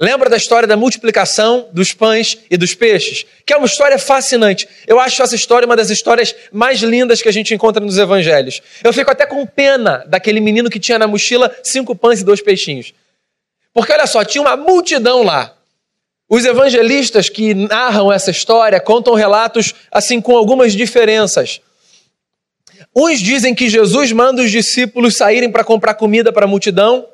Lembra 0.00 0.30
da 0.30 0.36
história 0.38 0.66
da 0.66 0.78
multiplicação 0.78 1.68
dos 1.74 1.92
pães 1.92 2.38
e 2.50 2.56
dos 2.56 2.74
peixes? 2.74 3.26
Que 3.44 3.52
é 3.52 3.58
uma 3.58 3.66
história 3.66 3.98
fascinante. 3.98 4.66
Eu 4.86 4.98
acho 4.98 5.22
essa 5.22 5.34
história 5.34 5.66
uma 5.66 5.76
das 5.76 5.90
histórias 5.90 6.34
mais 6.50 6.80
lindas 6.80 7.20
que 7.20 7.28
a 7.28 7.32
gente 7.32 7.52
encontra 7.52 7.84
nos 7.84 7.98
evangelhos. 7.98 8.62
Eu 8.82 8.90
fico 8.94 9.10
até 9.10 9.26
com 9.26 9.44
pena 9.44 10.06
daquele 10.08 10.40
menino 10.40 10.70
que 10.70 10.80
tinha 10.80 10.98
na 10.98 11.06
mochila 11.06 11.54
cinco 11.62 11.94
pães 11.94 12.22
e 12.22 12.24
dois 12.24 12.40
peixinhos. 12.40 12.94
Porque 13.74 13.92
olha 13.92 14.06
só, 14.06 14.24
tinha 14.24 14.40
uma 14.40 14.56
multidão 14.56 15.22
lá. 15.22 15.54
Os 16.30 16.46
evangelistas 16.46 17.28
que 17.28 17.52
narram 17.52 18.10
essa 18.10 18.30
história 18.30 18.80
contam 18.80 19.12
relatos 19.12 19.74
assim 19.92 20.18
com 20.18 20.34
algumas 20.34 20.72
diferenças. 20.72 21.60
Uns 22.94 23.20
dizem 23.20 23.54
que 23.54 23.68
Jesus 23.68 24.12
manda 24.12 24.42
os 24.42 24.50
discípulos 24.50 25.16
saírem 25.16 25.50
para 25.50 25.64
comprar 25.64 25.94
comida 25.94 26.32
para 26.32 26.44
a 26.44 26.48
multidão. 26.48 27.06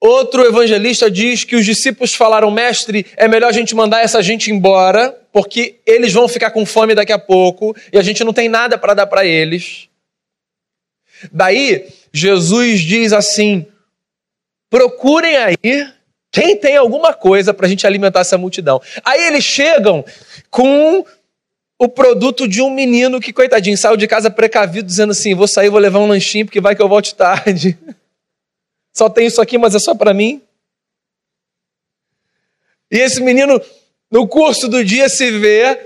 Outro 0.00 0.44
evangelista 0.44 1.10
diz 1.10 1.42
que 1.42 1.56
os 1.56 1.64
discípulos 1.64 2.14
falaram: 2.14 2.50
Mestre, 2.50 3.04
é 3.16 3.26
melhor 3.26 3.48
a 3.48 3.52
gente 3.52 3.74
mandar 3.74 4.02
essa 4.02 4.22
gente 4.22 4.50
embora, 4.50 5.10
porque 5.32 5.80
eles 5.84 6.12
vão 6.12 6.28
ficar 6.28 6.50
com 6.50 6.64
fome 6.64 6.94
daqui 6.94 7.12
a 7.12 7.18
pouco 7.18 7.74
e 7.92 7.98
a 7.98 8.02
gente 8.02 8.22
não 8.22 8.32
tem 8.32 8.48
nada 8.48 8.78
para 8.78 8.94
dar 8.94 9.06
para 9.06 9.24
eles. 9.24 9.88
Daí, 11.32 11.88
Jesus 12.12 12.80
diz 12.80 13.12
assim: 13.12 13.66
procurem 14.70 15.36
aí 15.36 15.56
quem 16.30 16.56
tem 16.56 16.76
alguma 16.76 17.12
coisa 17.12 17.52
para 17.52 17.66
a 17.66 17.68
gente 17.68 17.86
alimentar 17.86 18.20
essa 18.20 18.38
multidão. 18.38 18.80
Aí 19.04 19.26
eles 19.26 19.44
chegam 19.44 20.04
com 20.50 21.04
o 21.78 21.88
produto 21.88 22.48
de 22.48 22.60
um 22.60 22.70
menino 22.70 23.20
que, 23.20 23.32
coitadinho, 23.32 23.78
saiu 23.78 23.96
de 23.96 24.08
casa 24.08 24.30
precavido, 24.30 24.88
dizendo 24.88 25.12
assim: 25.12 25.34
vou 25.34 25.46
sair, 25.46 25.70
vou 25.70 25.78
levar 25.78 26.00
um 26.00 26.08
lanchinho, 26.08 26.44
porque 26.44 26.60
vai 26.60 26.74
que 26.74 26.82
eu 26.82 26.88
volte 26.88 27.14
tarde. 27.14 27.78
Só 28.92 29.08
tem 29.08 29.26
isso 29.26 29.40
aqui, 29.40 29.56
mas 29.56 29.76
é 29.76 29.78
só 29.78 29.94
para 29.94 30.12
mim. 30.12 30.42
E 32.90 32.98
esse 32.98 33.22
menino, 33.22 33.60
no 34.10 34.26
curso 34.26 34.66
do 34.66 34.84
dia, 34.84 35.08
se 35.08 35.30
vê, 35.30 35.78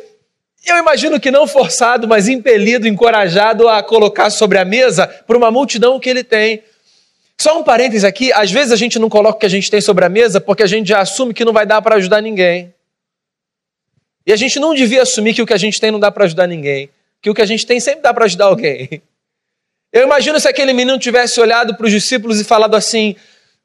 eu 0.65 0.79
imagino 0.79 1.21
que 1.21 1.31
não 1.31 1.47
forçado, 1.47 2.09
mas 2.09 2.27
impelido, 2.27 2.89
encorajado 2.89 3.69
a 3.69 3.83
colocar 3.83 4.31
sobre 4.31 4.57
a 4.57 4.65
mesa 4.65 5.07
para 5.07 5.37
uma 5.37 5.51
multidão 5.51 6.01
que 6.01 6.09
ele 6.09 6.25
tem. 6.25 6.63
Só 7.39 7.59
um 7.59 7.65
parêntese 7.65 8.07
aqui, 8.07 8.33
às 8.33 8.51
vezes 8.51 8.73
a 8.73 8.77
gente 8.77 8.99
não 8.99 9.11
coloca 9.11 9.37
o 9.37 9.41
que 9.41 9.47
a 9.47 9.51
gente 9.51 9.71
tem 9.71 9.81
sobre 9.81 10.07
a 10.07 10.09
mesa 10.09 10.41
porque 10.41 10.63
a 10.63 10.67
gente 10.67 10.89
já 10.89 11.01
assume 11.01 11.35
que 11.35 11.45
não 11.45 11.53
vai 11.53 11.67
dar 11.67 11.83
para 11.83 11.97
ajudar 11.97 12.23
ninguém. 12.23 12.73
E 14.27 14.33
a 14.33 14.37
gente 14.37 14.61
não 14.61 14.75
devia 14.75 15.03
assumir 15.03 15.35
que 15.35 15.43
o 15.43 15.47
que 15.47 15.53
a 15.53 15.59
gente 15.59 15.81
tem 15.81 15.91
não 15.91 15.99
dá 15.99 16.11
para 16.11 16.25
ajudar 16.25 16.47
ninguém, 16.47 16.89
que 17.21 17.29
o 17.29 17.35
que 17.35 17.43
a 17.43 17.47
gente 17.47 17.67
tem 17.67 17.81
sempre 17.81 18.03
dá 18.03 18.15
para 18.15 18.25
ajudar 18.25 18.47
alguém. 18.47 19.03
Eu 19.93 20.03
imagino 20.03 20.41
se 20.41 20.49
aquele 20.49 20.73
menino 20.73 20.99
tivesse 20.99 21.39
olhado 21.39 21.77
para 21.77 21.85
os 21.85 21.93
discípulos 21.93 22.41
e 22.41 22.45
falado 22.45 22.75
assim: 22.75 23.15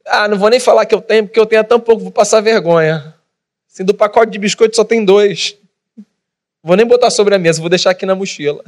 Ah, 0.06 0.28
não 0.28 0.38
vou 0.38 0.50
nem 0.50 0.60
falar 0.60 0.86
que 0.86 0.94
eu 0.94 1.02
tenho, 1.02 1.26
porque 1.26 1.40
eu 1.40 1.46
tenho 1.46 1.64
tão 1.64 1.80
pouco, 1.80 2.04
vou 2.04 2.12
passar 2.12 2.42
vergonha. 2.42 3.16
Assim, 3.72 3.86
do 3.86 3.94
pacote 3.94 4.32
de 4.32 4.40
biscoito 4.40 4.76
só 4.76 4.84
tem 4.84 5.06
dois. 5.06 5.56
Vou 6.62 6.76
nem 6.76 6.86
botar 6.86 7.10
sobre 7.10 7.34
a 7.34 7.40
mesa, 7.40 7.62
vou 7.62 7.70
deixar 7.70 7.92
aqui 7.92 8.06
na 8.06 8.14
mochila. 8.14 8.64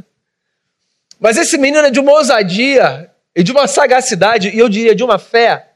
Mas 1.20 1.36
esse 1.36 1.58
menino 1.58 1.86
é 1.86 1.92
de 1.92 2.00
uma 2.00 2.14
ousadia 2.14 3.12
e 3.36 3.44
de 3.44 3.52
uma 3.52 3.68
sagacidade, 3.68 4.50
e 4.50 4.58
eu 4.58 4.70
diria 4.70 4.96
de 4.96 5.04
uma 5.04 5.20
fé, 5.20 5.72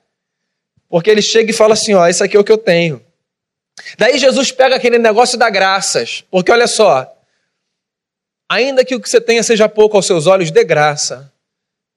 porque 0.88 1.10
ele 1.10 1.22
chega 1.22 1.50
e 1.50 1.54
fala 1.54 1.74
assim: 1.74 1.94
Ó, 1.94 2.08
isso 2.08 2.24
aqui 2.24 2.38
é 2.38 2.40
o 2.40 2.44
que 2.44 2.52
eu 2.52 2.58
tenho. 2.58 3.02
Daí 3.98 4.18
Jesus 4.18 4.52
pega 4.52 4.76
aquele 4.76 4.98
negócio 4.98 5.38
da 5.38 5.50
graças, 5.50 6.24
porque 6.30 6.52
olha 6.52 6.68
só, 6.68 7.12
ainda 8.50 8.86
que 8.86 8.96
o 8.96 9.02
que 9.02 9.10
você 9.10 9.20
tenha 9.20 9.44
seja 9.44 9.68
pouco 9.68 9.98
aos 9.98 10.06
seus 10.06 10.28
olhos, 10.28 10.52
dê 10.52 10.64
graça, 10.64 11.32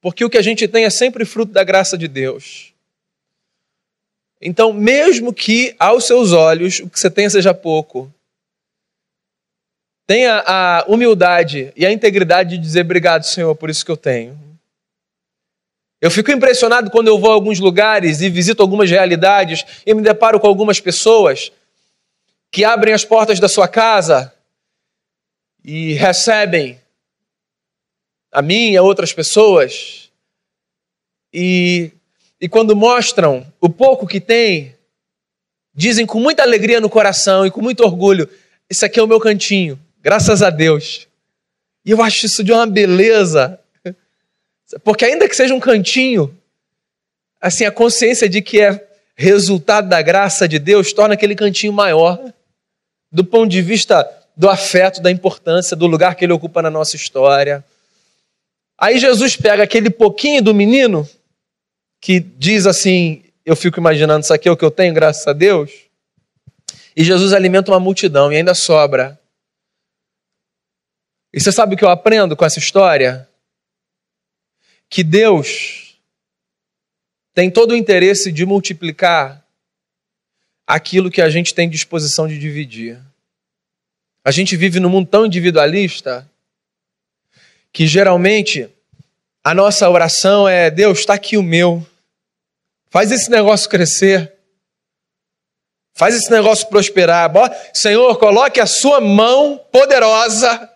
porque 0.01 0.25
o 0.25 0.31
que 0.31 0.39
a 0.39 0.43
gente 0.43 0.67
tem 0.67 0.85
é 0.85 0.91
sempre 0.91 1.25
fruto 1.25 1.53
da 1.53 1.65
graça 1.65 1.97
de 1.97 2.09
Deus. 2.09 2.73
Então, 4.41 4.73
mesmo 4.73 5.33
que 5.33 5.75
aos 5.79 6.07
seus 6.07 6.33
olhos 6.33 6.81
o 6.81 6.89
que 6.89 6.99
você 6.99 7.11
tenha 7.11 7.31
seja 7.31 7.55
pouco, 7.55 8.13
tenha 10.07 10.43
a 10.47 10.85
humildade 10.87 11.73
e 11.75 11.85
a 11.85 11.91
integridade 11.91 12.51
de 12.51 12.59
dizer 12.59 12.83
obrigado, 12.83 13.25
Senhor, 13.25 13.55
por 13.55 13.71
isso 13.71 13.85
que 13.85 13.91
eu 13.91 13.97
tenho. 13.97 14.39
Eu 16.01 16.11
fico 16.11 16.31
impressionado 16.31 16.91
quando 16.91 17.09
eu 17.09 17.19
vou 17.19 17.31
a 17.31 17.35
alguns 17.35 17.59
lugares 17.59 18.21
e 18.21 18.29
visito 18.29 18.63
algumas 18.63 18.91
realidades 18.91 19.65
e 19.85 19.95
me 19.95 20.03
deparo 20.03 20.39
com 20.39 20.47
algumas 20.47 20.79
pessoas 20.79 21.51
que 22.51 22.65
abrem 22.65 22.95
as 22.95 23.05
portas 23.05 23.39
da 23.39 23.49
sua 23.49 23.69
casa 23.69 24.33
e 25.65 25.93
recebem 25.95 26.81
a 28.33 28.41
mim 28.43 28.73
e 28.73 28.77
a 28.77 28.83
outras 28.83 29.13
pessoas 29.13 30.07
e, 31.39 31.93
e 32.41 32.49
quando 32.49 32.75
mostram 32.75 33.47
o 33.61 33.69
pouco 33.69 34.07
que 34.07 34.21
têm, 34.21 34.75
dizem 35.75 36.07
com 36.07 36.19
muita 36.19 36.43
alegria 36.43 36.81
no 36.81 36.89
coração 36.89 37.45
e 37.45 37.51
com 37.51 37.61
muito 37.61 37.85
orgulho: 37.85 38.27
Esse 38.71 38.87
aqui 38.87 38.99
é 38.99 39.03
o 39.03 39.07
meu 39.07 39.21
cantinho, 39.21 39.79
graças 40.01 40.43
a 40.43 40.49
Deus. 40.49 41.07
E 41.85 41.91
eu 41.91 42.03
acho 42.03 42.25
isso 42.25 42.43
de 42.43 42.53
uma 42.53 42.67
beleza, 42.67 43.61
porque 44.83 45.05
ainda 45.05 45.29
que 45.29 45.37
seja 45.37 45.55
um 45.55 45.61
cantinho, 45.61 46.35
assim, 47.39 47.67
a 47.67 47.71
consciência 47.71 48.29
de 48.29 48.41
que 48.41 48.59
é 48.59 48.83
resultado 49.17 49.89
da 49.89 50.03
graça 50.03 50.47
de 50.47 50.59
Deus 50.59 50.93
torna 50.93 51.15
aquele 51.15 51.35
cantinho 51.35 51.73
maior, 51.73 52.21
do 53.11 53.25
ponto 53.25 53.49
de 53.49 53.63
vista 53.63 54.07
do 54.37 54.49
afeto, 54.49 55.01
da 55.01 55.11
importância, 55.11 55.75
do 55.75 55.87
lugar 55.87 56.15
que 56.15 56.25
ele 56.25 56.35
ocupa 56.35 56.61
na 56.61 56.71
nossa 56.71 56.97
história. 56.97 57.65
Aí 58.79 58.99
Jesus 58.99 59.37
pega 59.37 59.63
aquele 59.63 59.89
pouquinho 59.89 60.43
do 60.43 60.55
menino, 60.55 61.09
que 62.01 62.21
diz 62.21 62.67
assim: 62.67 63.25
Eu 63.45 63.57
fico 63.57 63.81
imaginando, 63.81 64.23
isso 64.23 64.35
aqui 64.35 64.49
é 64.49 64.53
o 64.53 64.57
que 64.57 64.65
eu 64.65 64.71
tenho, 64.71 64.93
graças 64.93 65.27
a 65.27 65.33
Deus. 65.33 65.71
E 66.95 67.03
Jesus 67.03 67.33
alimenta 67.33 67.71
uma 67.71 67.81
multidão 67.81 68.31
e 68.31 68.37
ainda 68.37 68.55
sobra. 68.55 69.19
E 71.33 71.41
você 71.41 71.51
sabe 71.51 71.75
o 71.75 71.79
que 71.79 71.85
eu 71.85 71.91
aprendo 71.91 72.37
com 72.37 72.45
essa 72.45 72.59
história? 72.59 73.29
Que 74.89 75.03
Deus 75.03 75.86
tem 77.37 77.51
todo 77.51 77.73
o 77.73 77.77
interesse 77.77 78.33
de 78.33 78.47
multiplicar 78.47 79.45
aquilo 80.67 81.11
que 81.11 81.21
a 81.21 81.29
gente 81.29 81.55
tem 81.55 81.69
disposição 81.69 82.27
de 82.27 82.39
dividir. 82.39 82.99
A 84.25 84.31
gente 84.31 84.57
vive 84.57 84.81
num 84.81 84.89
mundo 84.89 85.07
tão 85.07 85.27
individualista 85.27 86.27
que 87.71 87.87
geralmente 87.87 88.71
a 89.45 89.55
nossa 89.55 89.87
oração 89.91 90.49
é: 90.49 90.71
Deus, 90.71 91.01
está 91.01 91.13
aqui 91.13 91.37
o 91.37 91.43
meu, 91.43 91.87
faz 92.89 93.13
esse 93.13 93.31
negócio 93.31 93.69
crescer. 93.69 94.33
Faz 95.93 96.15
esse 96.15 96.31
negócio 96.31 96.67
prosperar. 96.69 97.31
Senhor, 97.75 98.19
coloque 98.19 98.61
a 98.61 98.67
sua 98.67 98.99
mão 98.99 99.61
poderosa 99.71 100.71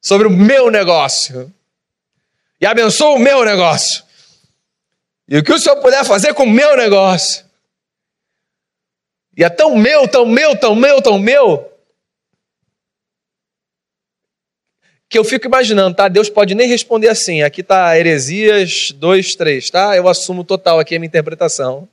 sobre 0.00 0.26
o 0.26 0.30
meu 0.30 0.72
negócio. 0.72 1.52
E 2.60 2.66
abençoa 2.66 3.14
o 3.14 3.18
meu 3.18 3.44
negócio. 3.44 4.07
E 5.28 5.36
o 5.36 5.44
que 5.44 5.52
o 5.52 5.58
Senhor 5.58 5.76
puder 5.80 6.04
fazer 6.04 6.32
com 6.32 6.44
o 6.44 6.50
meu 6.50 6.76
negócio. 6.76 7.44
E 9.36 9.44
é 9.44 9.50
tão 9.50 9.76
meu, 9.76 10.08
tão 10.08 10.26
meu, 10.26 10.56
tão 10.58 10.74
meu, 10.74 11.02
tão 11.02 11.18
meu, 11.18 11.70
que 15.08 15.18
eu 15.18 15.24
fico 15.24 15.46
imaginando, 15.46 15.96
tá? 15.96 16.08
Deus 16.08 16.28
pode 16.28 16.54
nem 16.54 16.68
responder 16.68 17.08
assim. 17.08 17.42
Aqui 17.42 17.62
tá 17.62 17.98
Heresias 17.98 18.90
2, 18.92 19.34
3, 19.36 19.70
tá? 19.70 19.96
Eu 19.96 20.08
assumo 20.08 20.44
total 20.44 20.78
aqui 20.78 20.96
a 20.96 20.98
minha 20.98 21.08
interpretação. 21.08 21.88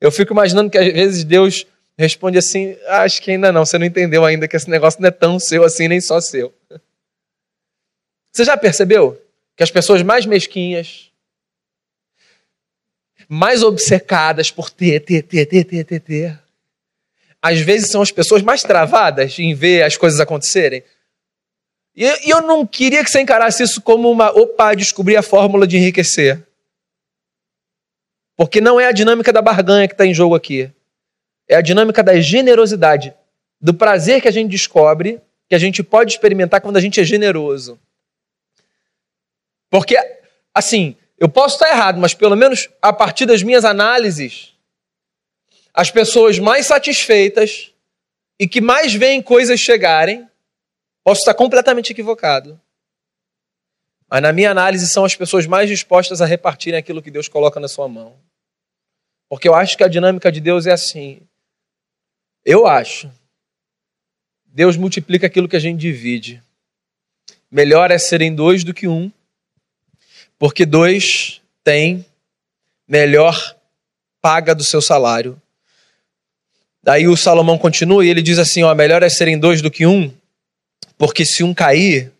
Eu 0.00 0.10
fico 0.10 0.32
imaginando 0.32 0.70
que 0.70 0.78
às 0.78 0.92
vezes 0.92 1.24
Deus 1.24 1.66
responde 1.98 2.38
assim: 2.38 2.76
ah, 2.86 3.02
acho 3.02 3.20
que 3.20 3.32
ainda 3.32 3.52
não, 3.52 3.64
você 3.64 3.78
não 3.78 3.86
entendeu 3.86 4.24
ainda 4.24 4.48
que 4.48 4.56
esse 4.56 4.70
negócio 4.70 5.00
não 5.00 5.08
é 5.08 5.12
tão 5.12 5.38
seu 5.38 5.64
assim, 5.64 5.88
nem 5.88 6.00
só 6.00 6.20
seu. 6.20 6.54
Você 8.32 8.44
já 8.44 8.56
percebeu 8.56 9.20
que 9.56 9.62
as 9.62 9.70
pessoas 9.70 10.02
mais 10.02 10.26
mesquinhas, 10.26 11.10
mais 13.28 13.62
obcecadas 13.62 14.50
por 14.50 14.70
ter, 14.70 15.00
ter, 15.00 15.22
ter, 15.22 15.46
ter, 15.46 15.64
ter, 15.64 15.84
ter, 15.84 16.00
ter, 16.00 16.42
às 17.40 17.60
vezes 17.60 17.90
são 17.90 18.02
as 18.02 18.10
pessoas 18.10 18.42
mais 18.42 18.62
travadas 18.62 19.38
em 19.38 19.54
ver 19.54 19.82
as 19.82 19.96
coisas 19.96 20.18
acontecerem? 20.20 20.82
E 21.94 22.30
eu 22.30 22.42
não 22.42 22.66
queria 22.66 23.02
que 23.02 23.10
você 23.10 23.20
encarasse 23.20 23.62
isso 23.62 23.80
como 23.80 24.10
uma, 24.10 24.30
opa, 24.30 24.74
descobrir 24.74 25.16
a 25.16 25.22
fórmula 25.22 25.66
de 25.66 25.78
enriquecer. 25.78 26.46
Porque 28.36 28.60
não 28.60 28.78
é 28.78 28.86
a 28.86 28.92
dinâmica 28.92 29.32
da 29.32 29.40
barganha 29.40 29.88
que 29.88 29.94
está 29.94 30.04
em 30.04 30.12
jogo 30.12 30.34
aqui. 30.34 30.70
É 31.48 31.56
a 31.56 31.62
dinâmica 31.62 32.02
da 32.02 32.20
generosidade, 32.20 33.14
do 33.58 33.72
prazer 33.72 34.20
que 34.20 34.28
a 34.28 34.32
gente 34.32 34.50
descobre, 34.50 35.20
que 35.48 35.54
a 35.54 35.58
gente 35.58 35.82
pode 35.82 36.12
experimentar 36.12 36.60
quando 36.60 36.76
a 36.76 36.80
gente 36.80 37.00
é 37.00 37.04
generoso. 37.04 37.78
Porque, 39.70 39.96
assim, 40.52 40.96
eu 41.18 41.28
posso 41.28 41.56
estar 41.56 41.70
errado, 41.70 41.98
mas 41.98 42.14
pelo 42.14 42.36
menos 42.36 42.68
a 42.80 42.92
partir 42.92 43.26
das 43.26 43.42
minhas 43.42 43.64
análises, 43.64 44.54
as 45.72 45.90
pessoas 45.90 46.38
mais 46.38 46.66
satisfeitas 46.66 47.72
e 48.38 48.46
que 48.46 48.60
mais 48.60 48.94
veem 48.94 49.22
coisas 49.22 49.58
chegarem, 49.58 50.28
posso 51.02 51.20
estar 51.20 51.34
completamente 51.34 51.90
equivocado. 51.90 52.60
Mas 54.08 54.22
na 54.22 54.32
minha 54.32 54.50
análise 54.50 54.86
são 54.88 55.04
as 55.04 55.16
pessoas 55.16 55.46
mais 55.46 55.68
dispostas 55.68 56.20
a 56.20 56.26
repartirem 56.26 56.78
aquilo 56.78 57.02
que 57.02 57.10
Deus 57.10 57.28
coloca 57.28 57.58
na 57.58 57.68
sua 57.68 57.88
mão. 57.88 58.16
Porque 59.28 59.48
eu 59.48 59.54
acho 59.54 59.76
que 59.76 59.82
a 59.82 59.88
dinâmica 59.88 60.30
de 60.30 60.40
Deus 60.40 60.66
é 60.66 60.72
assim. 60.72 61.20
Eu 62.44 62.66
acho. 62.66 63.10
Deus 64.44 64.76
multiplica 64.76 65.26
aquilo 65.26 65.48
que 65.48 65.56
a 65.56 65.60
gente 65.60 65.80
divide. 65.80 66.42
Melhor 67.50 67.90
é 67.90 67.98
serem 67.98 68.34
dois 68.34 68.62
do 68.62 68.72
que 68.72 68.86
um, 68.86 69.10
porque 70.38 70.66
dois 70.66 71.40
têm 71.64 72.04
melhor 72.86 73.56
paga 74.20 74.54
do 74.54 74.64
seu 74.64 74.80
salário. 74.80 75.40
Daí 76.82 77.08
o 77.08 77.16
Salomão 77.16 77.58
continua 77.58 78.04
e 78.04 78.08
ele 78.08 78.22
diz 78.22 78.38
assim: 78.38 78.62
ó, 78.62 78.74
melhor 78.74 79.02
é 79.02 79.08
serem 79.08 79.38
dois 79.38 79.60
do 79.60 79.70
que 79.70 79.86
um, 79.86 80.12
porque 80.96 81.24
se 81.24 81.42
um 81.42 81.52
cair, 81.52 82.12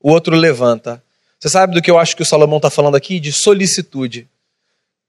o 0.00 0.10
outro 0.10 0.36
levanta. 0.36 1.02
Você 1.38 1.48
sabe 1.48 1.74
do 1.74 1.82
que 1.82 1.90
eu 1.90 1.98
acho 1.98 2.14
que 2.14 2.22
o 2.22 2.26
Salomão 2.26 2.58
está 2.58 2.70
falando 2.70 2.94
aqui? 2.94 3.18
De 3.18 3.32
solicitude. 3.32 4.28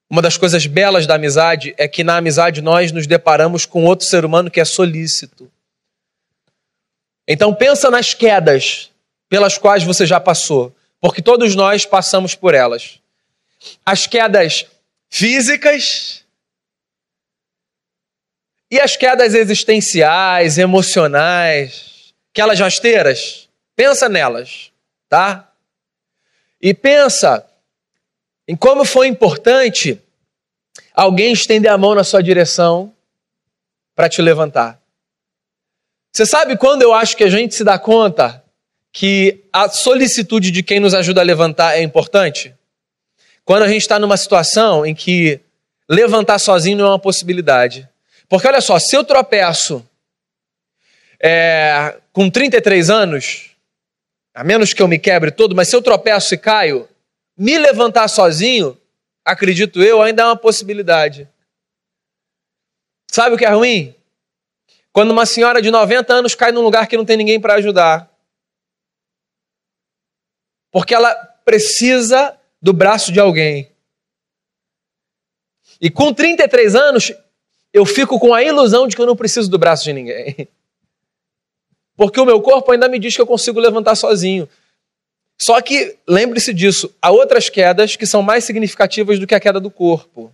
Uma 0.09 0.21
das 0.21 0.37
coisas 0.37 0.65
belas 0.65 1.05
da 1.05 1.15
amizade 1.15 1.73
é 1.77 1.87
que 1.87 2.03
na 2.03 2.17
amizade 2.17 2.61
nós 2.61 2.91
nos 2.91 3.05
deparamos 3.05 3.65
com 3.65 3.85
outro 3.85 4.05
ser 4.05 4.25
humano 4.25 4.49
que 4.49 4.59
é 4.59 4.65
solícito. 4.65 5.51
Então 7.27 7.53
pensa 7.53 7.89
nas 7.89 8.13
quedas 8.13 8.91
pelas 9.29 9.57
quais 9.57 9.83
você 9.83 10.05
já 10.05 10.19
passou 10.19 10.75
porque 11.03 11.21
todos 11.21 11.53
nós 11.53 11.85
passamos 11.85 12.33
por 12.33 12.53
elas. 12.53 13.01
As 13.85 14.07
quedas 14.07 14.65
físicas 15.09 16.23
e 18.71 18.79
as 18.79 18.95
quedas 18.95 19.33
existenciais, 19.33 20.57
emocionais, 20.57 22.13
aquelas 22.31 22.57
rasteiras. 22.57 23.49
Pensa 23.75 24.07
nelas, 24.07 24.71
tá? 25.09 25.51
E 26.61 26.73
pensa 26.73 27.45
em 28.47 28.55
como 28.55 28.85
foi 28.85 29.07
importante 29.07 30.01
alguém 30.93 31.33
estender 31.33 31.69
a 31.69 31.77
mão 31.77 31.93
na 31.93 32.05
sua 32.05 32.23
direção 32.23 32.95
para 33.93 34.07
te 34.07 34.21
levantar. 34.21 34.81
Você 36.13 36.25
sabe 36.25 36.55
quando 36.55 36.81
eu 36.81 36.93
acho 36.93 37.17
que 37.17 37.25
a 37.25 37.29
gente 37.29 37.55
se 37.55 37.63
dá 37.65 37.77
conta 37.77 38.41
que 38.93 39.43
a 39.51 39.67
solicitude 39.67 40.51
de 40.51 40.61
quem 40.61 40.79
nos 40.79 40.93
ajuda 40.93 41.19
a 41.19 41.23
levantar 41.23 41.75
é 41.75 41.81
importante? 41.81 42.55
Quando 43.43 43.63
a 43.63 43.67
gente 43.67 43.81
está 43.81 43.97
numa 43.97 44.15
situação 44.15 44.85
em 44.85 44.93
que 44.93 45.41
levantar 45.89 46.37
sozinho 46.37 46.77
não 46.77 46.85
é 46.85 46.89
uma 46.89 46.99
possibilidade. 46.99 47.89
Porque 48.29 48.47
olha 48.47 48.61
só, 48.61 48.77
se 48.77 48.95
eu 48.95 49.03
tropeço 49.03 49.85
é, 51.19 51.97
com 52.13 52.29
33 52.29 52.89
anos, 52.89 53.49
a 54.33 54.43
menos 54.43 54.73
que 54.73 54.81
eu 54.81 54.87
me 54.87 54.99
quebre 54.99 55.31
todo, 55.31 55.55
mas 55.55 55.67
se 55.67 55.75
eu 55.75 55.81
tropeço 55.81 56.35
e 56.35 56.37
caio, 56.37 56.87
me 57.35 57.57
levantar 57.57 58.07
sozinho, 58.07 58.77
acredito 59.25 59.81
eu, 59.81 60.01
ainda 60.01 60.21
é 60.21 60.25
uma 60.25 60.35
possibilidade. 60.35 61.27
Sabe 63.11 63.35
o 63.35 63.37
que 63.37 63.45
é 63.45 63.49
ruim? 63.49 63.95
Quando 64.91 65.09
uma 65.09 65.25
senhora 65.25 65.61
de 65.61 65.71
90 65.71 66.13
anos 66.13 66.35
cai 66.35 66.51
num 66.51 66.61
lugar 66.61 66.87
que 66.87 66.95
não 66.95 67.05
tem 67.05 67.17
ninguém 67.17 67.39
para 67.39 67.55
ajudar. 67.55 68.12
Porque 70.73 70.95
ela 70.95 71.13
precisa 71.45 72.35
do 72.59 72.73
braço 72.73 73.11
de 73.11 73.19
alguém. 73.19 73.71
E 75.79 75.91
com 75.91 76.11
33 76.11 76.75
anos, 76.75 77.13
eu 77.71 77.85
fico 77.85 78.19
com 78.19 78.33
a 78.33 78.41
ilusão 78.41 78.87
de 78.87 78.95
que 78.95 79.01
eu 79.01 79.05
não 79.05 79.15
preciso 79.15 79.51
do 79.51 79.59
braço 79.59 79.83
de 79.83 79.93
ninguém. 79.93 80.47
Porque 81.95 82.19
o 82.19 82.25
meu 82.25 82.41
corpo 82.41 82.71
ainda 82.71 82.89
me 82.89 82.97
diz 82.97 83.15
que 83.15 83.21
eu 83.21 83.27
consigo 83.27 83.59
levantar 83.59 83.93
sozinho. 83.93 84.49
Só 85.39 85.61
que, 85.61 85.99
lembre-se 86.07 86.51
disso, 86.51 86.95
há 86.99 87.11
outras 87.11 87.49
quedas 87.49 87.95
que 87.95 88.07
são 88.07 88.23
mais 88.23 88.43
significativas 88.43 89.19
do 89.19 89.27
que 89.27 89.35
a 89.35 89.39
queda 89.39 89.59
do 89.59 89.69
corpo. 89.69 90.33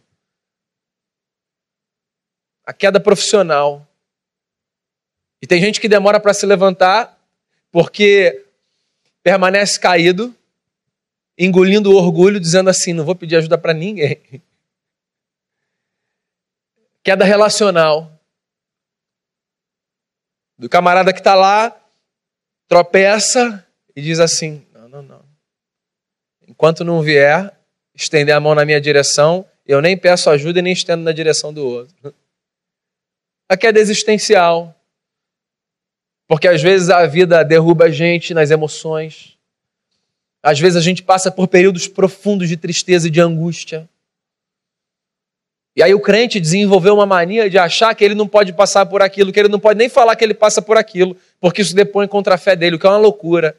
A 2.66 2.72
queda 2.72 3.00
profissional. 3.00 3.86
E 5.42 5.48
tem 5.48 5.60
gente 5.60 5.82
que 5.82 5.90
demora 5.90 6.18
para 6.18 6.34
se 6.34 6.46
levantar 6.46 7.20
porque 7.72 8.46
permanece 9.24 9.80
caído, 9.80 10.36
engolindo 11.38 11.92
o 11.92 11.96
orgulho, 11.96 12.40
dizendo 12.40 12.70
assim: 12.70 12.94
não 12.94 13.06
vou 13.06 13.16
pedir 13.16 13.36
ajuda 13.38 13.58
para 13.58 13.74
ninguém. 13.74 14.22
Queda 17.04 17.26
relacional. 17.26 18.12
Do 20.58 20.68
camarada 20.68 21.14
que 21.14 21.20
está 21.20 21.36
lá, 21.36 21.76
tropeça 22.68 23.66
e 23.96 24.02
diz 24.02 24.20
assim: 24.20 24.66
não, 24.74 24.90
não, 24.90 25.02
não. 25.02 25.26
Enquanto 26.48 26.84
não 26.84 27.02
vier, 27.02 27.58
estender 27.96 28.36
a 28.36 28.40
mão 28.40 28.56
na 28.56 28.66
minha 28.66 28.82
direção, 28.82 29.46
eu 29.66 29.82
nem 29.82 29.98
peço 29.98 30.30
ajuda 30.30 30.60
e 30.60 30.62
nem 30.62 30.74
estendo 30.74 31.04
na 31.04 31.12
direção 31.12 31.54
do 31.54 31.66
outro. 31.66 31.96
a 33.48 33.58
queda 33.58 33.80
existencial. 33.80 34.76
Porque 36.30 36.48
às 36.48 36.62
vezes 36.62 36.92
a 36.92 37.08
vida 37.08 37.44
derruba 37.44 37.86
a 37.86 37.90
gente 37.90 38.36
nas 38.36 38.52
emoções. 38.52 39.36
Às 40.44 40.60
vezes 40.60 40.78
a 40.78 40.82
gente 40.82 41.02
passa 41.02 41.32
por 41.32 41.48
períodos 41.48 41.88
profundos 41.88 42.48
de 42.48 42.56
tristeza 42.56 43.08
e 43.08 43.10
de 43.10 43.20
angústia. 43.20 43.90
E 45.76 45.82
aí 45.82 45.92
o 45.92 46.00
crente 46.00 46.40
desenvolveu 46.40 46.94
uma 46.94 47.06
mania 47.08 47.50
de 47.50 47.58
achar 47.58 47.96
que 47.96 48.06
ele 48.06 48.14
não 48.14 48.28
pode 48.28 48.54
passar 48.54 48.86
por 48.86 49.02
aquilo, 49.02 49.34
que 49.34 49.40
ele 49.40 49.50
não 49.50 49.60
pode 49.60 49.80
nem 49.80 49.90
falar 49.90 50.16
que 50.16 50.24
ele 50.24 50.36
passa 50.36 50.62
por 50.62 50.78
aquilo, 50.78 51.18
porque 51.40 51.64
isso 51.64 51.74
depõe 51.74 52.08
contra 52.08 52.36
a 52.36 52.38
fé 52.38 52.56
dele, 52.56 52.76
o 52.76 52.80
que 52.80 52.86
é 52.86 52.90
uma 52.90 52.98
loucura. 53.00 53.58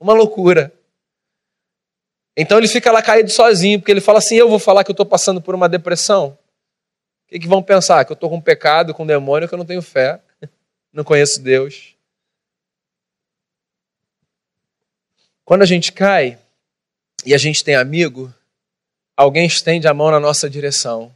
Uma 0.00 0.12
loucura. 0.12 0.72
Então 2.36 2.58
ele 2.58 2.66
fica 2.66 2.90
lá 2.90 3.00
caído 3.00 3.30
sozinho, 3.30 3.78
porque 3.78 3.92
ele 3.92 4.00
fala 4.00 4.18
assim: 4.18 4.34
eu 4.34 4.48
vou 4.48 4.58
falar 4.58 4.82
que 4.82 4.90
eu 4.90 4.94
estou 4.94 5.06
passando 5.06 5.40
por 5.40 5.54
uma 5.54 5.68
depressão. 5.68 6.36
O 7.26 7.28
que, 7.28 7.38
que 7.38 7.46
vão 7.46 7.62
pensar? 7.62 8.04
Que 8.04 8.10
eu 8.10 8.14
estou 8.14 8.28
com 8.28 8.40
pecado, 8.40 8.92
com 8.92 9.06
demônio, 9.06 9.46
que 9.46 9.54
eu 9.54 9.58
não 9.58 9.64
tenho 9.64 9.82
fé, 9.82 10.20
não 10.92 11.04
conheço 11.04 11.40
Deus. 11.40 11.97
Quando 15.48 15.62
a 15.62 15.64
gente 15.64 15.92
cai 15.92 16.38
e 17.24 17.32
a 17.32 17.38
gente 17.38 17.64
tem 17.64 17.74
amigo, 17.74 18.30
alguém 19.16 19.46
estende 19.46 19.88
a 19.88 19.94
mão 19.94 20.10
na 20.10 20.20
nossa 20.20 20.48
direção 20.50 21.10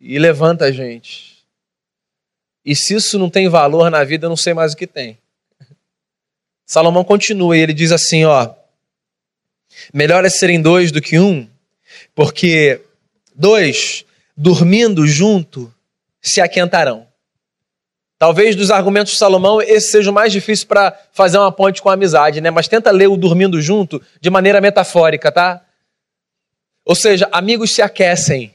e 0.00 0.16
levanta 0.16 0.66
a 0.66 0.70
gente. 0.70 1.44
E 2.64 2.76
se 2.76 2.94
isso 2.94 3.18
não 3.18 3.28
tem 3.28 3.48
valor 3.48 3.90
na 3.90 4.04
vida, 4.04 4.26
eu 4.26 4.28
não 4.28 4.36
sei 4.36 4.54
mais 4.54 4.74
o 4.74 4.76
que 4.76 4.86
tem. 4.86 5.18
Salomão 6.64 7.02
continua 7.02 7.56
e 7.56 7.60
ele 7.62 7.72
diz 7.72 7.90
assim, 7.90 8.24
ó: 8.26 8.54
Melhor 9.92 10.24
é 10.24 10.30
serem 10.30 10.62
dois 10.62 10.92
do 10.92 11.02
que 11.02 11.18
um, 11.18 11.50
porque 12.14 12.80
dois 13.34 14.04
dormindo 14.36 15.04
junto 15.04 15.74
se 16.22 16.40
aquentarão. 16.40 17.08
Talvez 18.18 18.54
dos 18.54 18.70
argumentos 18.70 19.12
de 19.12 19.18
Salomão 19.18 19.60
esse 19.60 19.90
seja 19.90 20.10
o 20.10 20.14
mais 20.14 20.32
difícil 20.32 20.66
para 20.66 20.96
fazer 21.12 21.38
uma 21.38 21.50
ponte 21.50 21.82
com 21.82 21.90
a 21.90 21.94
amizade, 21.94 22.40
né? 22.40 22.50
Mas 22.50 22.68
tenta 22.68 22.90
ler 22.90 23.08
o 23.08 23.16
dormindo 23.16 23.60
junto 23.60 24.00
de 24.20 24.30
maneira 24.30 24.60
metafórica, 24.60 25.32
tá? 25.32 25.64
Ou 26.84 26.94
seja, 26.94 27.28
amigos 27.32 27.72
se 27.72 27.82
aquecem. 27.82 28.54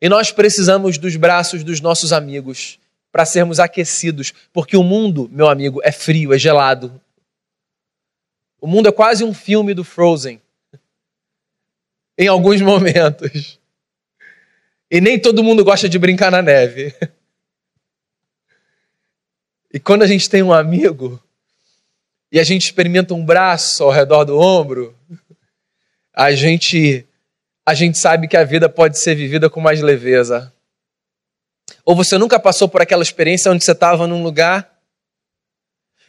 E 0.00 0.08
nós 0.08 0.30
precisamos 0.30 0.98
dos 0.98 1.16
braços 1.16 1.64
dos 1.64 1.80
nossos 1.80 2.12
amigos 2.12 2.78
para 3.10 3.24
sermos 3.24 3.58
aquecidos, 3.58 4.32
porque 4.52 4.76
o 4.76 4.82
mundo, 4.82 5.28
meu 5.32 5.48
amigo, 5.48 5.80
é 5.82 5.90
frio, 5.90 6.34
é 6.34 6.38
gelado. 6.38 7.00
O 8.60 8.66
mundo 8.66 8.88
é 8.88 8.92
quase 8.92 9.24
um 9.24 9.32
filme 9.32 9.74
do 9.74 9.84
Frozen. 9.84 10.40
Em 12.18 12.28
alguns 12.28 12.60
momentos. 12.60 13.58
E 14.90 15.00
nem 15.00 15.18
todo 15.18 15.42
mundo 15.42 15.64
gosta 15.64 15.88
de 15.88 15.98
brincar 15.98 16.30
na 16.30 16.42
neve. 16.42 16.94
E 19.72 19.80
quando 19.80 20.02
a 20.02 20.06
gente 20.06 20.28
tem 20.28 20.42
um 20.42 20.52
amigo 20.52 21.22
e 22.30 22.40
a 22.40 22.44
gente 22.44 22.62
experimenta 22.62 23.14
um 23.14 23.24
braço 23.24 23.84
ao 23.84 23.90
redor 23.90 24.24
do 24.24 24.38
ombro, 24.38 24.96
a 26.12 26.32
gente 26.32 27.06
a 27.68 27.74
gente 27.74 27.98
sabe 27.98 28.28
que 28.28 28.36
a 28.36 28.44
vida 28.44 28.68
pode 28.68 28.98
ser 28.98 29.16
vivida 29.16 29.50
com 29.50 29.60
mais 29.60 29.80
leveza. 29.80 30.52
Ou 31.84 31.96
você 31.96 32.16
nunca 32.16 32.38
passou 32.38 32.68
por 32.68 32.80
aquela 32.80 33.02
experiência 33.02 33.50
onde 33.50 33.64
você 33.64 33.72
estava 33.72 34.06
num 34.06 34.22
lugar 34.22 34.72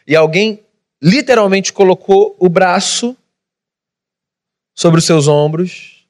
e 0.06 0.16
alguém 0.16 0.64
literalmente 1.02 1.74
colocou 1.74 2.36
o 2.40 2.48
braço 2.48 3.18
sobre 4.76 5.00
os 5.00 5.06
seus 5.06 5.28
ombros, 5.28 6.06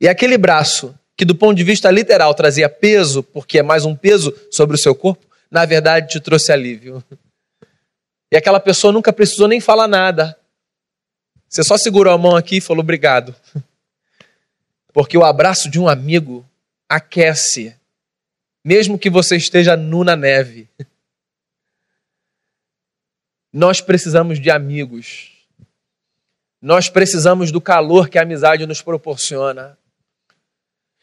e 0.00 0.08
aquele 0.08 0.38
braço, 0.38 0.98
que 1.16 1.24
do 1.24 1.34
ponto 1.34 1.54
de 1.54 1.64
vista 1.64 1.90
literal 1.90 2.34
trazia 2.34 2.68
peso, 2.68 3.22
porque 3.22 3.58
é 3.58 3.62
mais 3.62 3.84
um 3.84 3.94
peso 3.94 4.34
sobre 4.50 4.76
o 4.76 4.78
seu 4.78 4.94
corpo, 4.94 5.25
na 5.50 5.64
verdade 5.64 6.08
te 6.08 6.20
trouxe 6.20 6.52
alívio. 6.52 7.02
E 8.30 8.36
aquela 8.36 8.60
pessoa 8.60 8.92
nunca 8.92 9.12
precisou 9.12 9.48
nem 9.48 9.60
falar 9.60 9.86
nada. 9.86 10.38
Você 11.48 11.62
só 11.62 11.78
segurou 11.78 12.12
a 12.12 12.18
mão 12.18 12.36
aqui 12.36 12.56
e 12.56 12.60
falou 12.60 12.82
obrigado. 12.82 13.34
Porque 14.92 15.16
o 15.16 15.24
abraço 15.24 15.70
de 15.70 15.78
um 15.78 15.88
amigo 15.88 16.44
aquece, 16.88 17.76
mesmo 18.64 18.98
que 18.98 19.10
você 19.10 19.36
esteja 19.36 19.76
nu 19.76 20.02
na 20.02 20.16
neve. 20.16 20.68
Nós 23.52 23.80
precisamos 23.80 24.40
de 24.40 24.50
amigos. 24.50 25.32
Nós 26.60 26.88
precisamos 26.88 27.52
do 27.52 27.60
calor 27.60 28.08
que 28.08 28.18
a 28.18 28.22
amizade 28.22 28.66
nos 28.66 28.82
proporciona. 28.82 29.78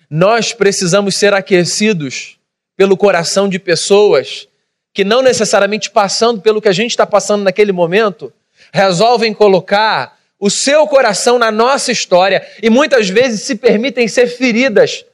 Nós 0.09 0.53
precisamos 0.53 1.15
ser 1.15 1.33
aquecidos 1.33 2.37
pelo 2.75 2.97
coração 2.97 3.47
de 3.47 3.59
pessoas 3.59 4.47
que, 4.93 5.03
não 5.03 5.21
necessariamente 5.21 5.89
passando 5.89 6.41
pelo 6.41 6.61
que 6.61 6.69
a 6.69 6.73
gente 6.73 6.91
está 6.91 7.05
passando 7.05 7.43
naquele 7.43 7.71
momento, 7.71 8.31
resolvem 8.71 9.33
colocar 9.33 10.19
o 10.39 10.49
seu 10.49 10.85
coração 10.87 11.39
na 11.39 11.51
nossa 11.51 11.91
história 11.91 12.45
e 12.61 12.69
muitas 12.69 13.09
vezes 13.09 13.41
se 13.41 13.55
permitem 13.55 14.07
ser 14.07 14.27
feridas 14.27 15.05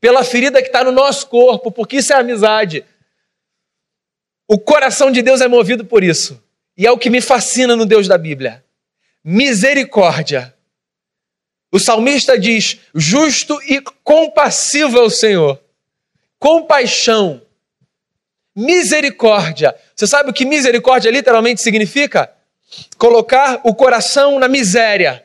pela 0.00 0.24
ferida 0.24 0.62
que 0.62 0.68
está 0.68 0.82
no 0.84 0.92
nosso 0.92 1.26
corpo, 1.26 1.70
porque 1.70 1.96
isso 1.96 2.12
é 2.12 2.16
amizade. 2.16 2.84
O 4.48 4.58
coração 4.58 5.10
de 5.10 5.22
Deus 5.22 5.40
é 5.40 5.48
movido 5.48 5.84
por 5.84 6.04
isso. 6.04 6.42
E 6.76 6.86
é 6.86 6.90
o 6.90 6.98
que 6.98 7.10
me 7.10 7.20
fascina 7.20 7.74
no 7.74 7.86
Deus 7.86 8.06
da 8.06 8.16
Bíblia: 8.16 8.64
misericórdia. 9.24 10.54
O 11.72 11.78
salmista 11.78 12.38
diz: 12.38 12.78
justo 12.94 13.60
e 13.62 13.80
compassivo 14.04 14.98
é 14.98 15.02
o 15.02 15.10
Senhor, 15.10 15.60
compaixão, 16.38 17.42
misericórdia. 18.54 19.74
Você 19.94 20.06
sabe 20.06 20.30
o 20.30 20.32
que 20.32 20.44
misericórdia 20.44 21.10
literalmente 21.10 21.60
significa? 21.60 22.32
Colocar 22.96 23.60
o 23.64 23.74
coração 23.74 24.38
na 24.38 24.48
miséria. 24.48 25.24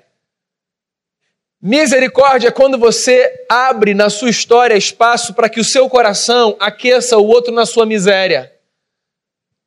Misericórdia 1.61 2.47
é 2.47 2.51
quando 2.51 2.77
você 2.77 3.45
abre 3.47 3.93
na 3.93 4.09
sua 4.09 4.29
história 4.29 4.75
espaço 4.75 5.33
para 5.33 5.47
que 5.47 5.59
o 5.59 5.63
seu 5.63 5.87
coração 5.87 6.57
aqueça 6.59 7.17
o 7.17 7.27
outro 7.27 7.53
na 7.53 7.65
sua 7.65 7.85
miséria. 7.85 8.51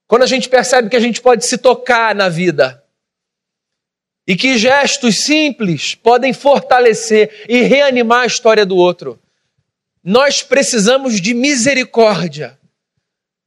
Quando 0.06 0.22
a 0.22 0.26
gente 0.26 0.48
percebe 0.48 0.90
que 0.90 0.96
a 0.96 1.00
gente 1.00 1.20
pode 1.20 1.46
se 1.46 1.56
tocar 1.56 2.14
na 2.14 2.28
vida 2.28 2.82
e 4.26 4.36
que 4.36 4.58
gestos 4.58 5.20
simples 5.20 5.94
podem 5.94 6.32
fortalecer 6.32 7.44
e 7.48 7.62
reanimar 7.62 8.22
a 8.22 8.26
história 8.26 8.66
do 8.66 8.76
outro. 8.76 9.20
Nós 10.04 10.42
precisamos 10.42 11.18
de 11.18 11.32
misericórdia. 11.32 12.60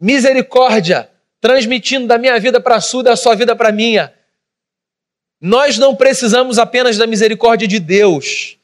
Misericórdia, 0.01 1.07
transmitindo 1.39 2.07
da 2.07 2.17
minha 2.17 2.39
vida 2.39 2.59
para 2.59 2.77
a 2.77 2.81
sua, 2.81 3.03
da 3.03 3.15
sua 3.15 3.35
vida 3.35 3.55
para 3.55 3.69
a 3.69 3.71
minha. 3.71 4.11
Nós 5.39 5.77
não 5.77 5.95
precisamos 5.95 6.57
apenas 6.57 6.97
da 6.97 7.05
misericórdia 7.05 7.67
de 7.67 7.79
Deus. 7.79 8.57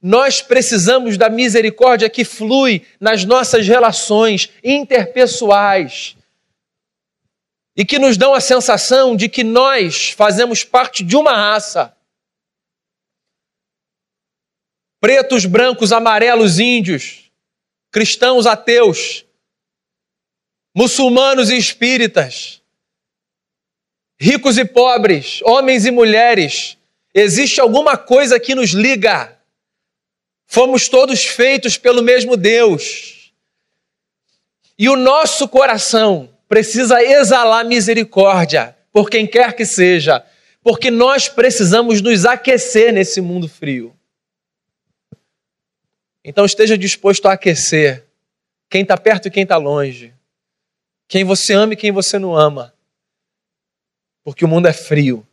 Nós 0.00 0.40
precisamos 0.40 1.18
da 1.18 1.28
misericórdia 1.28 2.08
que 2.08 2.24
flui 2.24 2.86
nas 2.98 3.24
nossas 3.26 3.68
relações 3.68 4.50
interpessoais 4.62 6.16
e 7.76 7.84
que 7.84 7.98
nos 7.98 8.16
dão 8.16 8.32
a 8.32 8.40
sensação 8.40 9.14
de 9.14 9.28
que 9.28 9.44
nós 9.44 10.10
fazemos 10.10 10.64
parte 10.64 11.04
de 11.04 11.16
uma 11.16 11.34
raça. 11.34 11.94
Pretos, 15.00 15.44
brancos, 15.44 15.92
amarelos, 15.92 16.58
índios, 16.58 17.23
cristãos, 17.94 18.44
ateus, 18.44 19.24
muçulmanos 20.74 21.48
e 21.48 21.56
espíritas, 21.56 22.60
ricos 24.18 24.58
e 24.58 24.64
pobres, 24.64 25.40
homens 25.44 25.86
e 25.86 25.92
mulheres, 25.92 26.76
existe 27.14 27.60
alguma 27.60 27.96
coisa 27.96 28.40
que 28.40 28.52
nos 28.52 28.70
liga. 28.70 29.38
Fomos 30.44 30.88
todos 30.88 31.24
feitos 31.24 31.76
pelo 31.76 32.02
mesmo 32.02 32.36
Deus. 32.36 33.32
E 34.76 34.88
o 34.88 34.96
nosso 34.96 35.46
coração 35.46 36.36
precisa 36.48 37.00
exalar 37.00 37.64
misericórdia 37.64 38.76
por 38.92 39.08
quem 39.08 39.24
quer 39.24 39.54
que 39.54 39.64
seja, 39.64 40.20
porque 40.64 40.90
nós 40.90 41.28
precisamos 41.28 42.00
nos 42.00 42.26
aquecer 42.26 42.92
nesse 42.92 43.20
mundo 43.20 43.48
frio. 43.48 43.94
Então 46.24 46.44
esteja 46.44 46.78
disposto 46.78 47.26
a 47.26 47.34
aquecer 47.34 48.04
quem 48.70 48.82
está 48.82 48.96
perto 48.96 49.28
e 49.28 49.30
quem 49.30 49.42
está 49.42 49.56
longe, 49.56 50.14
quem 51.06 51.22
você 51.22 51.52
ama 51.52 51.74
e 51.74 51.76
quem 51.76 51.92
você 51.92 52.18
não 52.18 52.34
ama, 52.34 52.74
porque 54.24 54.44
o 54.44 54.48
mundo 54.48 54.66
é 54.66 54.72
frio. 54.72 55.26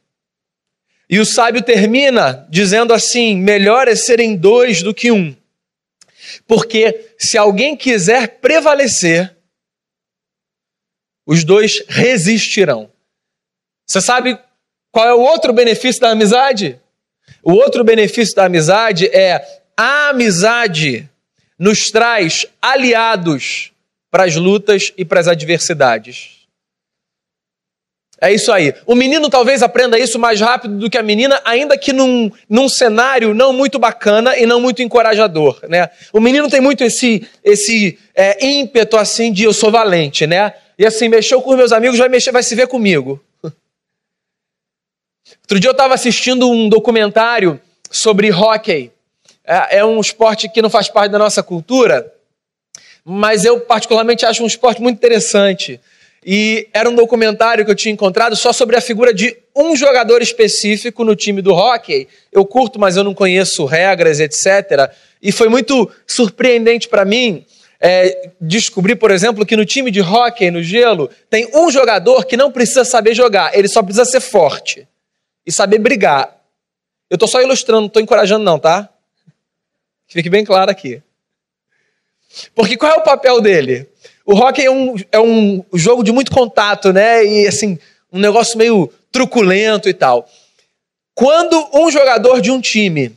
E 1.09 1.19
o 1.19 1.25
sábio 1.25 1.61
termina 1.61 2.45
dizendo 2.49 2.93
assim: 2.93 3.37
melhor 3.37 3.87
é 3.87 3.95
serem 3.95 4.35
dois 4.35 4.83
do 4.83 4.93
que 4.93 5.11
um. 5.11 5.35
Porque 6.47 7.13
se 7.17 7.37
alguém 7.37 7.75
quiser 7.75 8.39
prevalecer, 8.39 9.35
os 11.25 11.43
dois 11.43 11.83
resistirão. 11.87 12.91
Você 13.85 14.01
sabe 14.01 14.37
qual 14.91 15.07
é 15.07 15.13
o 15.13 15.21
outro 15.21 15.53
benefício 15.53 16.01
da 16.01 16.11
amizade? 16.11 16.79
O 17.43 17.53
outro 17.53 17.83
benefício 17.83 18.35
da 18.35 18.45
amizade 18.45 19.07
é 19.07 19.60
a 19.81 20.09
amizade 20.09 21.09
nos 21.57 21.89
traz 21.89 22.45
aliados 22.61 23.71
para 24.11 24.25
as 24.25 24.35
lutas 24.35 24.93
e 24.95 25.03
para 25.03 25.19
as 25.19 25.27
adversidades. 25.27 26.41
É 28.19 28.31
isso 28.31 28.51
aí. 28.51 28.75
O 28.85 28.93
menino 28.93 29.27
talvez 29.27 29.63
aprenda 29.63 29.97
isso 29.97 30.19
mais 30.19 30.39
rápido 30.39 30.77
do 30.77 30.87
que 30.87 30.99
a 30.99 31.01
menina, 31.01 31.41
ainda 31.43 31.75
que 31.75 31.91
num, 31.91 32.31
num 32.47 32.69
cenário 32.69 33.33
não 33.33 33.51
muito 33.51 33.79
bacana 33.79 34.37
e 34.37 34.45
não 34.45 34.61
muito 34.61 34.83
encorajador, 34.83 35.59
né? 35.67 35.89
O 36.13 36.19
menino 36.19 36.47
tem 36.47 36.61
muito 36.61 36.83
esse, 36.83 37.27
esse 37.43 37.97
é, 38.13 38.45
ímpeto 38.45 38.97
assim 38.97 39.33
de 39.33 39.45
eu 39.45 39.53
sou 39.53 39.71
valente, 39.71 40.27
né? 40.27 40.53
E 40.77 40.85
assim, 40.85 41.09
mexeu 41.09 41.41
com 41.41 41.49
os 41.49 41.57
meus 41.57 41.71
amigos, 41.71 41.97
vai 41.97 42.07
mexer, 42.07 42.31
vai 42.31 42.43
se 42.43 42.53
ver 42.53 42.67
comigo. 42.67 43.19
Outro 43.43 43.55
dia 45.59 45.69
eu 45.69 45.71
estava 45.71 45.95
assistindo 45.95 46.47
um 46.47 46.69
documentário 46.69 47.59
sobre 47.89 48.31
hockey. 48.31 48.91
É, 49.51 49.79
é 49.79 49.85
um 49.85 49.99
esporte 49.99 50.47
que 50.47 50.61
não 50.61 50.69
faz 50.69 50.87
parte 50.87 51.11
da 51.11 51.19
nossa 51.19 51.43
cultura, 51.43 52.09
mas 53.03 53.43
eu 53.43 53.59
particularmente 53.59 54.25
acho 54.25 54.41
um 54.41 54.47
esporte 54.47 54.81
muito 54.81 54.95
interessante. 54.95 55.77
E 56.25 56.69
era 56.73 56.89
um 56.89 56.95
documentário 56.95 57.65
que 57.65 57.71
eu 57.71 57.75
tinha 57.75 57.91
encontrado 57.91 58.33
só 58.37 58.53
sobre 58.53 58.77
a 58.77 58.81
figura 58.81 59.13
de 59.13 59.35
um 59.53 59.75
jogador 59.75 60.21
específico 60.21 61.03
no 61.03 61.17
time 61.17 61.41
do 61.41 61.53
hockey. 61.53 62.07
Eu 62.31 62.45
curto, 62.45 62.79
mas 62.79 62.95
eu 62.95 63.03
não 63.03 63.13
conheço 63.13 63.65
regras, 63.65 64.21
etc. 64.21 64.89
E 65.21 65.33
foi 65.33 65.49
muito 65.49 65.91
surpreendente 66.07 66.87
para 66.87 67.03
mim 67.03 67.43
é, 67.81 68.29
descobrir, 68.39 68.95
por 68.95 69.11
exemplo, 69.11 69.45
que 69.45 69.57
no 69.57 69.65
time 69.65 69.91
de 69.91 69.99
hockey, 69.99 70.49
no 70.49 70.63
gelo, 70.63 71.09
tem 71.29 71.49
um 71.53 71.69
jogador 71.69 72.23
que 72.25 72.37
não 72.37 72.51
precisa 72.51 72.85
saber 72.85 73.13
jogar, 73.13 73.57
ele 73.57 73.67
só 73.67 73.83
precisa 73.83 74.05
ser 74.05 74.21
forte 74.21 74.87
e 75.45 75.51
saber 75.51 75.79
brigar. 75.79 76.37
Eu 77.09 77.15
estou 77.15 77.27
só 77.27 77.41
ilustrando, 77.41 77.81
não 77.81 77.87
estou 77.87 78.01
encorajando, 78.01 78.45
não, 78.45 78.57
tá? 78.57 78.87
Que 80.11 80.15
fique 80.15 80.29
bem 80.29 80.43
claro 80.43 80.69
aqui. 80.69 81.01
Porque 82.53 82.75
qual 82.75 82.91
é 82.91 82.95
o 82.97 83.03
papel 83.03 83.39
dele? 83.39 83.89
O 84.25 84.33
hockey 84.33 84.65
é 84.65 84.69
um, 84.69 84.95
é 85.09 85.19
um 85.21 85.63
jogo 85.73 86.03
de 86.03 86.11
muito 86.11 86.33
contato, 86.33 86.91
né? 86.91 87.23
E 87.25 87.47
assim, 87.47 87.79
um 88.11 88.19
negócio 88.19 88.57
meio 88.57 88.91
truculento 89.09 89.87
e 89.87 89.93
tal. 89.93 90.29
Quando 91.15 91.65
um 91.73 91.89
jogador 91.89 92.41
de 92.41 92.51
um 92.51 92.59
time 92.59 93.15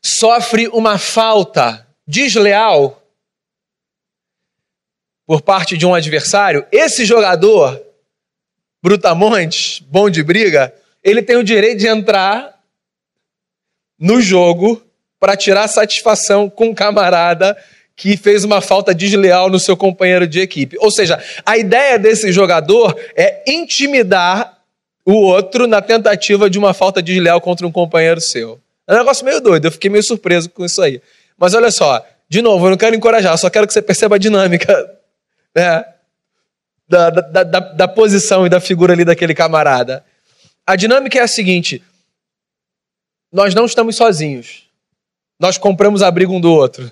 sofre 0.00 0.68
uma 0.68 0.98
falta 0.98 1.84
desleal 2.06 3.02
por 5.26 5.42
parte 5.42 5.76
de 5.76 5.84
um 5.84 5.96
adversário, 5.96 6.64
esse 6.70 7.04
jogador, 7.04 7.84
brutamontes, 8.80 9.80
bom 9.80 10.08
de 10.08 10.22
briga, 10.22 10.72
ele 11.02 11.22
tem 11.22 11.34
o 11.34 11.42
direito 11.42 11.80
de 11.80 11.88
entrar 11.88 12.62
no 13.98 14.20
jogo 14.20 14.80
para 15.22 15.36
tirar 15.36 15.68
satisfação 15.68 16.50
com 16.50 16.70
o 16.70 16.74
camarada 16.74 17.56
que 17.94 18.16
fez 18.16 18.42
uma 18.42 18.60
falta 18.60 18.92
desleal 18.92 19.48
no 19.48 19.60
seu 19.60 19.76
companheiro 19.76 20.26
de 20.26 20.40
equipe. 20.40 20.76
Ou 20.80 20.90
seja, 20.90 21.22
a 21.46 21.56
ideia 21.56 21.96
desse 21.96 22.32
jogador 22.32 22.98
é 23.14 23.40
intimidar 23.46 24.58
o 25.06 25.12
outro 25.12 25.68
na 25.68 25.80
tentativa 25.80 26.50
de 26.50 26.58
uma 26.58 26.74
falta 26.74 27.00
desleal 27.00 27.40
contra 27.40 27.64
um 27.64 27.70
companheiro 27.70 28.20
seu. 28.20 28.60
É 28.84 28.94
um 28.94 28.98
negócio 28.98 29.24
meio 29.24 29.40
doido, 29.40 29.66
eu 29.66 29.70
fiquei 29.70 29.88
meio 29.88 30.02
surpreso 30.02 30.50
com 30.50 30.64
isso 30.64 30.82
aí. 30.82 31.00
Mas 31.38 31.54
olha 31.54 31.70
só, 31.70 32.04
de 32.28 32.42
novo, 32.42 32.66
eu 32.66 32.70
não 32.70 32.76
quero 32.76 32.96
encorajar, 32.96 33.38
só 33.38 33.48
quero 33.48 33.68
que 33.68 33.72
você 33.72 33.80
perceba 33.80 34.16
a 34.16 34.18
dinâmica 34.18 34.74
né, 35.54 35.84
da, 36.88 37.10
da, 37.10 37.44
da, 37.44 37.60
da 37.60 37.86
posição 37.86 38.44
e 38.44 38.48
da 38.48 38.58
figura 38.58 38.92
ali 38.92 39.04
daquele 39.04 39.36
camarada. 39.36 40.04
A 40.66 40.74
dinâmica 40.74 41.16
é 41.16 41.22
a 41.22 41.28
seguinte: 41.28 41.80
nós 43.32 43.54
não 43.54 43.66
estamos 43.66 43.94
sozinhos. 43.94 44.71
Nós 45.42 45.58
compramos 45.58 46.02
abrigo 46.02 46.32
um 46.32 46.40
do 46.40 46.52
outro. 46.52 46.88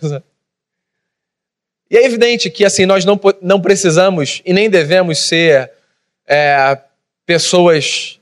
E 1.88 1.96
é 1.96 2.04
evidente 2.04 2.50
que 2.50 2.64
assim 2.64 2.86
nós 2.86 3.04
não, 3.04 3.18
não 3.42 3.60
precisamos 3.60 4.42
e 4.44 4.52
nem 4.52 4.70
devemos 4.70 5.26
ser 5.26 5.72
é, 6.24 6.78
pessoas 7.26 8.20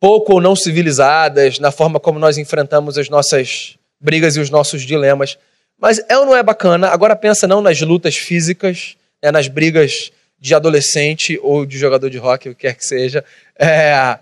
pouco 0.00 0.34
ou 0.34 0.40
não 0.40 0.56
civilizadas 0.56 1.60
na 1.60 1.70
forma 1.70 2.00
como 2.00 2.18
nós 2.18 2.36
enfrentamos 2.36 2.98
as 2.98 3.08
nossas 3.08 3.76
brigas 4.00 4.36
e 4.36 4.40
os 4.40 4.50
nossos 4.50 4.82
dilemas. 4.82 5.38
Mas 5.78 6.00
é 6.08 6.18
ou 6.18 6.26
não 6.26 6.36
é 6.36 6.42
bacana? 6.42 6.88
Agora 6.88 7.14
pensa 7.14 7.46
não 7.46 7.60
nas 7.60 7.80
lutas 7.80 8.16
físicas, 8.16 8.96
é 9.22 9.30
nas 9.30 9.46
brigas 9.46 10.10
de 10.38 10.52
adolescente 10.52 11.38
ou 11.42 11.64
de 11.64 11.78
jogador 11.78 12.10
de 12.10 12.18
rock, 12.18 12.48
o 12.48 12.54
que 12.54 12.62
quer 12.62 12.74
que 12.74 12.84
seja. 12.84 13.24
É, 13.56 14.18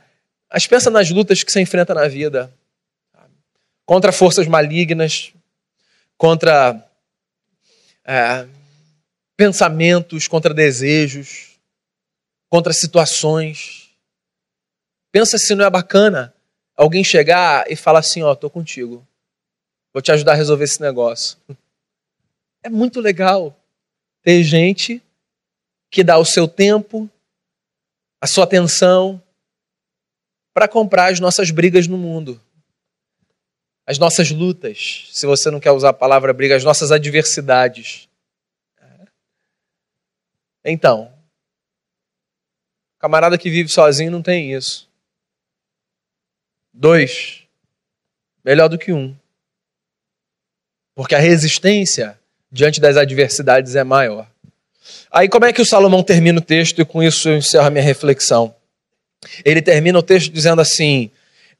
mas 0.52 0.66
pensa 0.66 0.90
nas 0.90 1.10
lutas 1.10 1.42
que 1.42 1.50
você 1.50 1.60
enfrenta 1.60 1.94
na 1.94 2.08
vida. 2.08 2.50
Contra 3.86 4.10
forças 4.10 4.48
malignas, 4.48 5.32
contra 6.18 6.84
é, 8.04 8.46
pensamentos, 9.36 10.26
contra 10.26 10.52
desejos, 10.52 11.56
contra 12.48 12.72
situações. 12.72 13.90
Pensa 15.12 15.38
se 15.38 15.54
não 15.54 15.64
é 15.64 15.70
bacana 15.70 16.34
alguém 16.76 17.04
chegar 17.04 17.64
e 17.70 17.76
falar 17.76 18.00
assim: 18.00 18.22
Ó, 18.22 18.32
oh, 18.32 18.36
tô 18.36 18.50
contigo, 18.50 19.06
vou 19.92 20.02
te 20.02 20.10
ajudar 20.10 20.32
a 20.32 20.36
resolver 20.36 20.64
esse 20.64 20.80
negócio. 20.80 21.38
É 22.64 22.68
muito 22.68 23.00
legal 23.00 23.56
ter 24.20 24.42
gente 24.42 25.00
que 25.88 26.02
dá 26.02 26.18
o 26.18 26.24
seu 26.24 26.48
tempo, 26.48 27.08
a 28.20 28.26
sua 28.26 28.42
atenção, 28.42 29.22
para 30.52 30.66
comprar 30.66 31.12
as 31.12 31.20
nossas 31.20 31.52
brigas 31.52 31.86
no 31.86 31.96
mundo 31.96 32.40
as 33.86 33.98
nossas 33.98 34.30
lutas, 34.32 35.06
se 35.12 35.26
você 35.26 35.48
não 35.50 35.60
quer 35.60 35.70
usar 35.70 35.90
a 35.90 35.94
palavra 35.94 36.32
briga, 36.32 36.56
as 36.56 36.64
nossas 36.64 36.90
adversidades. 36.90 38.08
Então, 40.64 41.12
camarada 42.98 43.38
que 43.38 43.48
vive 43.48 43.68
sozinho 43.68 44.10
não 44.10 44.20
tem 44.20 44.52
isso. 44.52 44.88
Dois, 46.74 47.42
melhor 48.44 48.68
do 48.68 48.76
que 48.76 48.92
um. 48.92 49.16
Porque 50.92 51.14
a 51.14 51.20
resistência 51.20 52.18
diante 52.50 52.80
das 52.80 52.96
adversidades 52.96 53.76
é 53.76 53.84
maior. 53.84 54.28
Aí, 55.10 55.28
como 55.28 55.44
é 55.44 55.52
que 55.52 55.62
o 55.62 55.66
Salomão 55.66 56.02
termina 56.02 56.40
o 56.40 56.42
texto? 56.42 56.80
E 56.80 56.84
com 56.84 57.02
isso 57.02 57.28
eu 57.28 57.36
encerro 57.36 57.66
a 57.66 57.70
minha 57.70 57.84
reflexão. 57.84 58.54
Ele 59.44 59.62
termina 59.62 59.98
o 59.98 60.02
texto 60.02 60.32
dizendo 60.32 60.60
assim: 60.60 61.10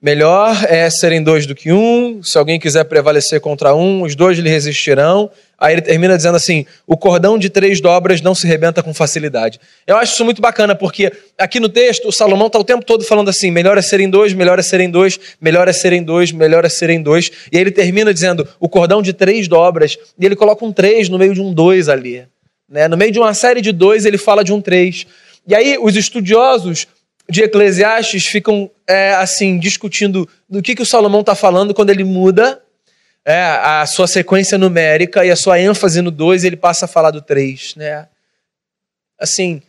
Melhor 0.07 0.64
é 0.69 0.88
serem 0.88 1.21
dois 1.21 1.47
do 1.47 1.55
que 1.57 1.73
um. 1.73 2.23
Se 2.23 2.38
alguém 2.38 2.61
quiser 2.61 2.85
prevalecer 2.85 3.40
contra 3.40 3.75
um, 3.75 4.03
os 4.03 4.14
dois 4.14 4.38
lhe 4.38 4.49
resistirão. 4.49 5.29
Aí 5.59 5.75
ele 5.75 5.83
termina 5.83 6.16
dizendo 6.16 6.37
assim: 6.37 6.64
o 6.87 6.97
cordão 6.97 7.37
de 7.37 7.51
três 7.51 7.81
dobras 7.81 8.21
não 8.21 8.33
se 8.33 8.47
rebenta 8.47 8.85
com 8.85 8.95
facilidade. 8.95 9.59
Eu 9.85 9.97
acho 9.97 10.12
isso 10.12 10.25
muito 10.25 10.40
bacana, 10.40 10.77
porque 10.77 11.12
aqui 11.37 11.59
no 11.59 11.69
texto 11.69 12.07
o 12.07 12.12
Salomão 12.12 12.47
está 12.47 12.57
o 12.57 12.62
tempo 12.62 12.85
todo 12.85 13.03
falando 13.03 13.31
assim: 13.31 13.51
melhor 13.51 13.77
é 13.79 13.83
serem 13.83 14.09
dois, 14.09 14.33
melhor 14.33 14.61
é 14.61 14.62
serem 14.62 14.88
dois, 14.88 15.19
melhor 15.40 15.66
é 15.66 15.73
serem 15.73 16.05
dois, 16.05 16.31
melhor 16.31 16.64
é 16.64 16.69
serem 16.69 17.03
dois. 17.03 17.29
E 17.51 17.57
aí 17.57 17.64
ele 17.64 17.73
termina 17.73 18.14
dizendo 18.14 18.47
o 18.61 18.69
cordão 18.69 19.03
de 19.03 19.12
três 19.12 19.49
dobras, 19.49 19.99
e 20.16 20.25
ele 20.25 20.37
coloca 20.37 20.64
um 20.64 20.71
três 20.71 21.09
no 21.09 21.19
meio 21.19 21.35
de 21.35 21.40
um 21.40 21.53
dois 21.53 21.88
ali. 21.88 22.23
Né? 22.71 22.87
No 22.87 22.97
meio 22.97 23.11
de 23.11 23.19
uma 23.19 23.35
série 23.35 23.61
de 23.61 23.73
dois, 23.73 24.05
ele 24.07 24.19
fala 24.19 24.45
de 24.45 24.53
um 24.53 24.61
três. 24.61 25.05
E 25.49 25.55
aí 25.55 25.77
os 25.81 25.97
estudiosos 25.97 26.87
de 27.28 27.42
Eclesiastes 27.42 28.26
ficam 28.26 28.70
é, 28.86 29.14
assim 29.14 29.58
discutindo 29.58 30.28
do 30.48 30.62
que, 30.62 30.74
que 30.74 30.82
o 30.82 30.86
Salomão 30.86 31.20
está 31.20 31.34
falando 31.34 31.74
quando 31.74 31.90
ele 31.90 32.04
muda 32.04 32.62
é, 33.24 33.42
a 33.42 33.84
sua 33.86 34.06
sequência 34.06 34.56
numérica 34.56 35.24
e 35.24 35.30
a 35.30 35.36
sua 35.36 35.58
ênfase 35.58 36.00
no 36.00 36.10
2 36.10 36.44
ele 36.44 36.56
passa 36.56 36.84
a 36.84 36.88
falar 36.88 37.10
do 37.10 37.20
3. 37.20 37.74
Né? 37.74 38.08
Assim, 39.18 39.60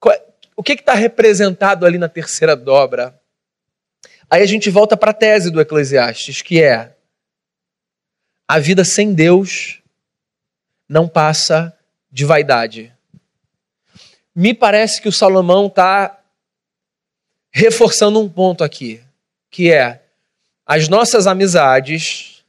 qual, 0.00 0.16
o 0.56 0.62
que 0.62 0.72
está 0.72 0.94
representado 0.94 1.84
ali 1.84 1.98
na 1.98 2.08
terceira 2.08 2.56
dobra? 2.56 3.20
Aí 4.30 4.42
a 4.42 4.46
gente 4.46 4.70
volta 4.70 4.96
para 4.96 5.10
a 5.10 5.14
tese 5.14 5.50
do 5.50 5.60
Eclesiastes, 5.60 6.40
que 6.40 6.62
é 6.62 6.94
a 8.48 8.58
vida 8.58 8.82
sem 8.84 9.12
Deus 9.12 9.82
não 10.88 11.06
passa 11.06 11.76
de 12.10 12.24
vaidade. 12.24 12.92
Me 14.34 14.54
parece 14.54 15.02
que 15.02 15.08
o 15.08 15.12
Salomão 15.12 15.66
está 15.66 16.21
reforçando 17.52 18.18
um 18.18 18.28
ponto 18.28 18.64
aqui, 18.64 19.02
que 19.50 19.70
é 19.70 20.02
as 20.64 20.88
nossas 20.88 21.26
amizades 21.26 22.44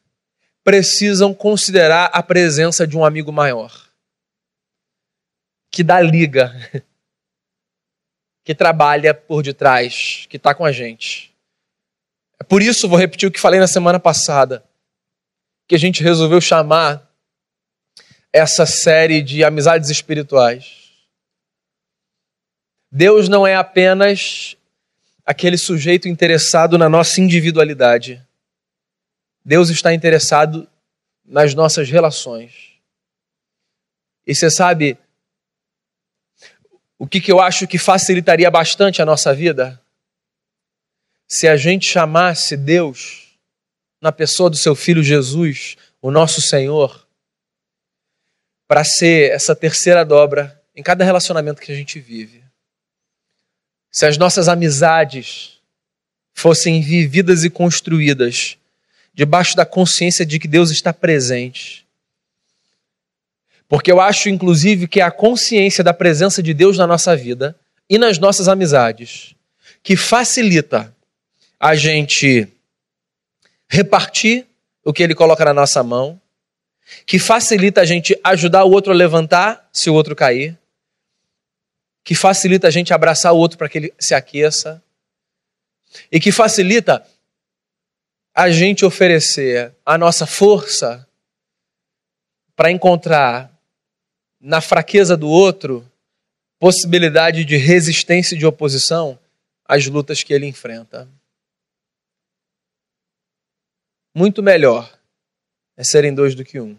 precisam 0.63 1.33
considerar 1.33 2.05
a 2.13 2.23
presença 2.23 2.87
de 2.87 2.97
um 2.97 3.03
amigo 3.03 3.31
maior, 3.31 3.89
que 5.69 5.83
dá 5.83 5.99
liga, 5.99 6.53
que 8.45 8.55
trabalha 8.55 9.13
por 9.13 9.43
detrás, 9.43 10.25
que 10.29 10.37
está 10.37 10.55
com 10.55 10.63
a 10.63 10.71
gente. 10.71 11.35
É 12.39 12.43
por 12.43 12.61
isso, 12.61 12.87
vou 12.87 12.97
repetir 12.97 13.27
o 13.27 13.31
que 13.31 13.39
falei 13.39 13.59
na 13.59 13.67
semana 13.67 13.99
passada, 13.99 14.63
que 15.67 15.75
a 15.75 15.79
gente 15.79 16.01
resolveu 16.01 16.39
chamar 16.39 17.09
essa 18.31 18.65
série 18.65 19.21
de 19.21 19.43
amizades 19.43 19.89
espirituais. 19.89 20.91
Deus 22.91 23.27
não 23.27 23.45
é 23.45 23.55
apenas 23.55 24.55
aquele 25.25 25.57
sujeito 25.57 26.07
interessado 26.07 26.77
na 26.77 26.89
nossa 26.89 27.21
individualidade. 27.21 28.21
Deus 29.43 29.69
está 29.69 29.93
interessado 29.93 30.67
nas 31.25 31.53
nossas 31.53 31.89
relações. 31.89 32.73
E 34.25 34.33
você 34.33 34.49
sabe, 34.49 34.97
O 36.97 37.07
que, 37.07 37.19
que 37.19 37.31
eu 37.31 37.41
acho 37.41 37.67
que 37.67 37.77
facilitaria 37.77 38.49
bastante 38.49 39.01
a 39.01 39.05
nossa 39.05 39.33
vida? 39.33 39.81
Se 41.27 41.47
a 41.47 41.57
gente 41.57 41.85
chamasse 41.85 42.55
Deus, 42.55 43.37
na 44.01 44.11
pessoa 44.11 44.49
do 44.49 44.55
seu 44.55 44.75
filho 44.75 45.03
Jesus, 45.03 45.75
o 46.01 46.11
nosso 46.11 46.41
Senhor, 46.41 47.07
para 48.67 48.83
ser 48.83 49.31
essa 49.31 49.55
terceira 49.55 50.03
dobra 50.05 50.61
em 50.75 50.83
cada 50.83 51.03
relacionamento 51.03 51.61
que 51.61 51.71
a 51.71 51.75
gente 51.75 51.99
vive. 51.99 52.42
Se 53.93 54.05
as 54.05 54.17
nossas 54.17 54.49
amizades 54.49 55.59
fossem 56.33 56.81
vividas 56.81 57.43
e 57.43 57.49
construídas 57.49 58.57
debaixo 59.13 59.55
da 59.55 59.65
consciência 59.65 60.25
de 60.25 60.39
que 60.39 60.47
Deus 60.47 60.71
está 60.71 60.91
presente. 60.91 61.85
Porque 63.69 63.91
eu 63.91 64.01
acho, 64.01 64.29
inclusive, 64.29 64.87
que 64.87 64.99
é 64.99 65.03
a 65.03 65.11
consciência 65.11 65.83
da 65.83 65.93
presença 65.93 66.41
de 66.41 66.53
Deus 66.53 66.77
na 66.77 66.87
nossa 66.87 67.15
vida 67.15 67.55
e 67.87 67.99
nas 67.99 68.17
nossas 68.17 68.47
amizades 68.47 69.35
que 69.83 69.95
facilita 69.95 70.95
a 71.59 71.75
gente 71.75 72.47
repartir 73.67 74.47
o 74.83 74.91
que 74.91 75.03
Ele 75.03 75.13
coloca 75.13 75.45
na 75.45 75.53
nossa 75.53 75.83
mão, 75.83 76.19
que 77.05 77.19
facilita 77.19 77.81
a 77.81 77.85
gente 77.85 78.17
ajudar 78.23 78.63
o 78.63 78.71
outro 78.71 78.91
a 78.91 78.95
levantar 78.95 79.69
se 79.71 79.89
o 79.89 79.93
outro 79.93 80.15
cair, 80.15 80.57
que 82.03 82.15
facilita 82.15 82.67
a 82.67 82.71
gente 82.71 82.93
abraçar 82.93 83.33
o 83.33 83.37
outro 83.37 83.57
para 83.57 83.69
que 83.69 83.77
ele 83.77 83.93
se 83.99 84.13
aqueça, 84.13 84.83
e 86.11 86.19
que 86.19 86.31
facilita 86.31 87.07
a 88.33 88.49
gente 88.49 88.83
oferecer 88.83 89.75
a 89.85 89.97
nossa 89.97 90.25
força 90.25 91.07
para 92.55 92.71
encontrar 92.71 93.51
na 94.39 94.59
fraqueza 94.59 95.15
do 95.15 95.29
outro 95.29 95.89
possibilidade 96.59 97.43
de 97.43 97.57
resistência 97.57 98.35
e 98.35 98.37
de 98.37 98.45
oposição 98.45 99.19
às 99.65 99.85
lutas 99.85 100.23
que 100.23 100.33
ele 100.33 100.45
enfrenta. 100.45 101.09
Muito 104.15 104.41
melhor 104.41 104.97
é 105.75 105.83
serem 105.83 106.13
dois 106.13 106.35
do 106.35 106.45
que 106.45 106.61
um. 106.61 106.77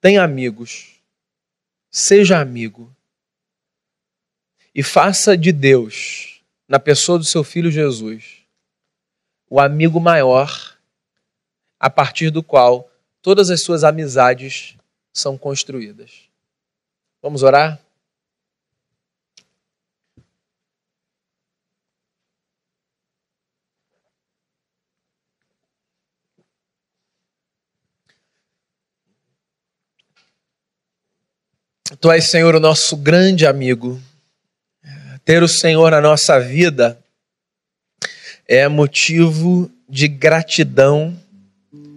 Tenha 0.00 0.22
amigos, 0.22 1.00
seja 1.90 2.40
amigo 2.40 2.95
e 4.76 4.82
faça 4.82 5.38
de 5.38 5.52
Deus, 5.52 6.42
na 6.68 6.78
pessoa 6.78 7.18
do 7.18 7.24
seu 7.24 7.42
filho 7.42 7.70
Jesus, 7.70 8.42
o 9.48 9.58
amigo 9.58 9.98
maior 9.98 10.76
a 11.80 11.88
partir 11.88 12.28
do 12.28 12.42
qual 12.42 12.86
todas 13.22 13.48
as 13.48 13.62
suas 13.62 13.84
amizades 13.84 14.76
são 15.14 15.38
construídas. 15.38 16.28
Vamos 17.22 17.42
orar? 17.42 17.80
Tu 31.98 32.12
és, 32.12 32.30
Senhor, 32.30 32.54
o 32.54 32.60
nosso 32.60 32.94
grande 32.94 33.46
amigo. 33.46 33.98
Ter 35.26 35.42
o 35.42 35.48
Senhor 35.48 35.90
na 35.90 36.00
nossa 36.00 36.38
vida 36.38 36.96
é 38.46 38.68
motivo 38.68 39.68
de 39.88 40.06
gratidão, 40.06 41.16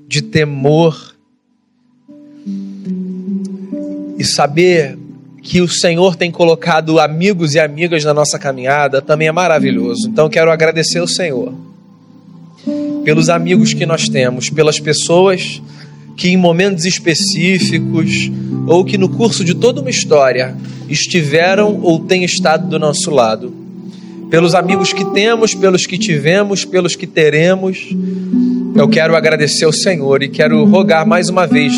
de 0.07 0.23
temor. 0.23 1.15
E 4.17 4.23
saber 4.25 4.97
que 5.43 5.61
o 5.61 5.67
Senhor 5.67 6.15
tem 6.15 6.31
colocado 6.31 6.99
amigos 6.99 7.53
e 7.53 7.59
amigas 7.59 8.03
na 8.03 8.15
nossa 8.15 8.39
caminhada 8.39 8.99
também 8.99 9.27
é 9.27 9.31
maravilhoso. 9.31 10.09
Então 10.09 10.27
quero 10.27 10.49
agradecer 10.49 10.97
ao 10.97 11.07
Senhor 11.07 11.53
pelos 13.03 13.29
amigos 13.29 13.75
que 13.75 13.85
nós 13.85 14.09
temos, 14.09 14.49
pelas 14.49 14.79
pessoas 14.79 15.61
que 16.19 16.27
em 16.27 16.35
momentos 16.35 16.83
específicos 16.83 18.29
ou 18.67 18.83
que 18.83 18.97
no 18.97 19.07
curso 19.07 19.41
de 19.41 19.55
toda 19.55 19.79
uma 19.79 19.89
história 19.89 20.53
estiveram 20.89 21.79
ou 21.81 21.97
têm 21.97 22.25
estado 22.25 22.67
do 22.67 22.77
nosso 22.77 23.09
lado 23.09 23.53
pelos 24.29 24.53
amigos 24.53 24.91
que 24.91 25.05
temos, 25.05 25.55
pelos 25.55 25.87
que 25.87 25.97
tivemos, 25.97 26.65
pelos 26.65 26.95
que 26.97 27.07
teremos. 27.07 27.87
Eu 28.75 28.89
quero 28.89 29.15
agradecer 29.15 29.63
ao 29.63 29.71
Senhor 29.71 30.21
e 30.21 30.27
quero 30.27 30.65
rogar 30.65 31.07
mais 31.07 31.29
uma 31.29 31.47
vez: 31.47 31.73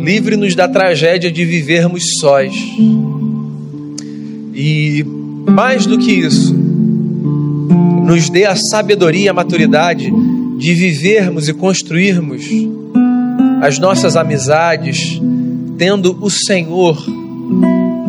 livre-nos 0.00 0.54
da 0.54 0.66
tragédia 0.66 1.30
de 1.30 1.44
vivermos 1.44 2.18
sós. 2.18 2.54
E 4.54 5.04
mais 5.46 5.84
do 5.84 5.98
que 5.98 6.12
isso, 6.12 6.54
nos 6.54 8.30
dê 8.30 8.46
a 8.46 8.56
sabedoria 8.56 9.26
e 9.26 9.28
a 9.28 9.34
maturidade 9.34 10.10
de 10.56 10.74
vivermos 10.74 11.46
e 11.46 11.52
construirmos 11.52 12.42
as 13.62 13.78
nossas 13.78 14.16
amizades 14.16 15.20
tendo 15.78 16.18
o 16.20 16.28
Senhor 16.28 17.00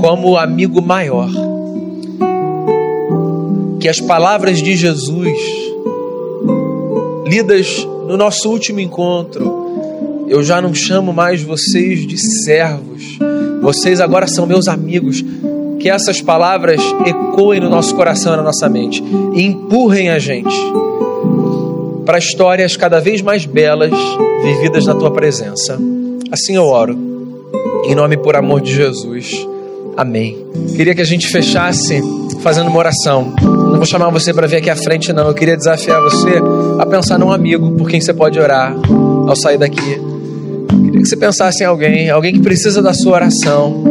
como 0.02 0.36
amigo 0.36 0.82
maior. 0.82 1.30
Que 3.80 3.88
as 3.88 4.02
palavras 4.02 4.63
de 4.63 4.76
Jesus, 4.76 5.38
lidas 7.28 7.88
no 8.08 8.18
nosso 8.18 8.50
último 8.50 8.80
encontro, 8.80 10.26
eu 10.28 10.42
já 10.42 10.60
não 10.60 10.74
chamo 10.74 11.13
mais 11.13 11.44
vocês 11.44 12.08
de 12.08 12.18
servos, 12.18 13.20
vocês 13.62 14.02
agora 14.02 14.26
são 14.26 14.48
meus 14.48 14.68
amigos. 14.68 15.24
Que 15.80 15.88
essas 15.88 16.20
palavras 16.20 16.82
ecoem 17.06 17.60
no 17.60 17.70
nosso 17.70 17.94
coração 17.94 18.34
e 18.34 18.38
na 18.38 18.44
nossa 18.44 18.68
mente. 18.68 19.04
E 19.36 19.44
empurrem 19.44 20.10
a 20.10 20.18
gente 20.18 20.56
para 22.06 22.18
histórias 22.18 22.76
cada 22.76 23.00
vez 23.00 23.22
mais 23.22 23.46
belas 23.46 23.92
vividas 24.44 24.86
na 24.86 24.96
tua 24.96 25.12
presença. 25.12 25.78
Assim 26.32 26.56
eu 26.56 26.66
oro, 26.66 26.98
em 27.86 27.96
nome 27.96 28.16
e 28.16 28.18
por 28.18 28.36
amor 28.36 28.62
de 28.62 28.74
Jesus. 28.74 29.48
Amém. 29.96 30.46
Queria 30.76 30.96
que 30.96 31.02
a 31.02 31.06
gente 31.06 31.28
fechasse 31.28 32.02
fazendo 32.42 32.68
uma 32.68 32.80
oração. 32.80 33.34
Não 33.42 33.76
vou 33.76 33.86
chamar 33.86 34.10
você 34.10 34.34
para 34.34 34.48
vir 34.48 34.58
aqui 34.58 34.70
à 34.70 34.76
frente, 34.76 35.13
não. 35.13 35.28
Eu 35.28 35.34
queria 35.34 35.56
desafiar 35.56 36.02
você 36.02 36.42
a 36.80 36.86
pensar 36.86 37.20
num 37.20 37.32
amigo 37.32 37.72
por 37.72 37.88
quem 37.89 38.02
você 38.02 38.13
pode 38.13 38.39
orar 38.39 38.76
ao 39.28 39.36
sair 39.36 39.58
daqui. 39.58 40.02
Queria 40.84 41.02
que 41.02 41.06
você 41.06 41.16
pensasse 41.16 41.63
em 41.63 41.68
alguém, 41.68 42.10
alguém 42.10 42.34
que 42.34 42.42
precisa 42.42 42.82
da 42.82 42.94
sua 42.94 43.13
oração. 43.13 43.84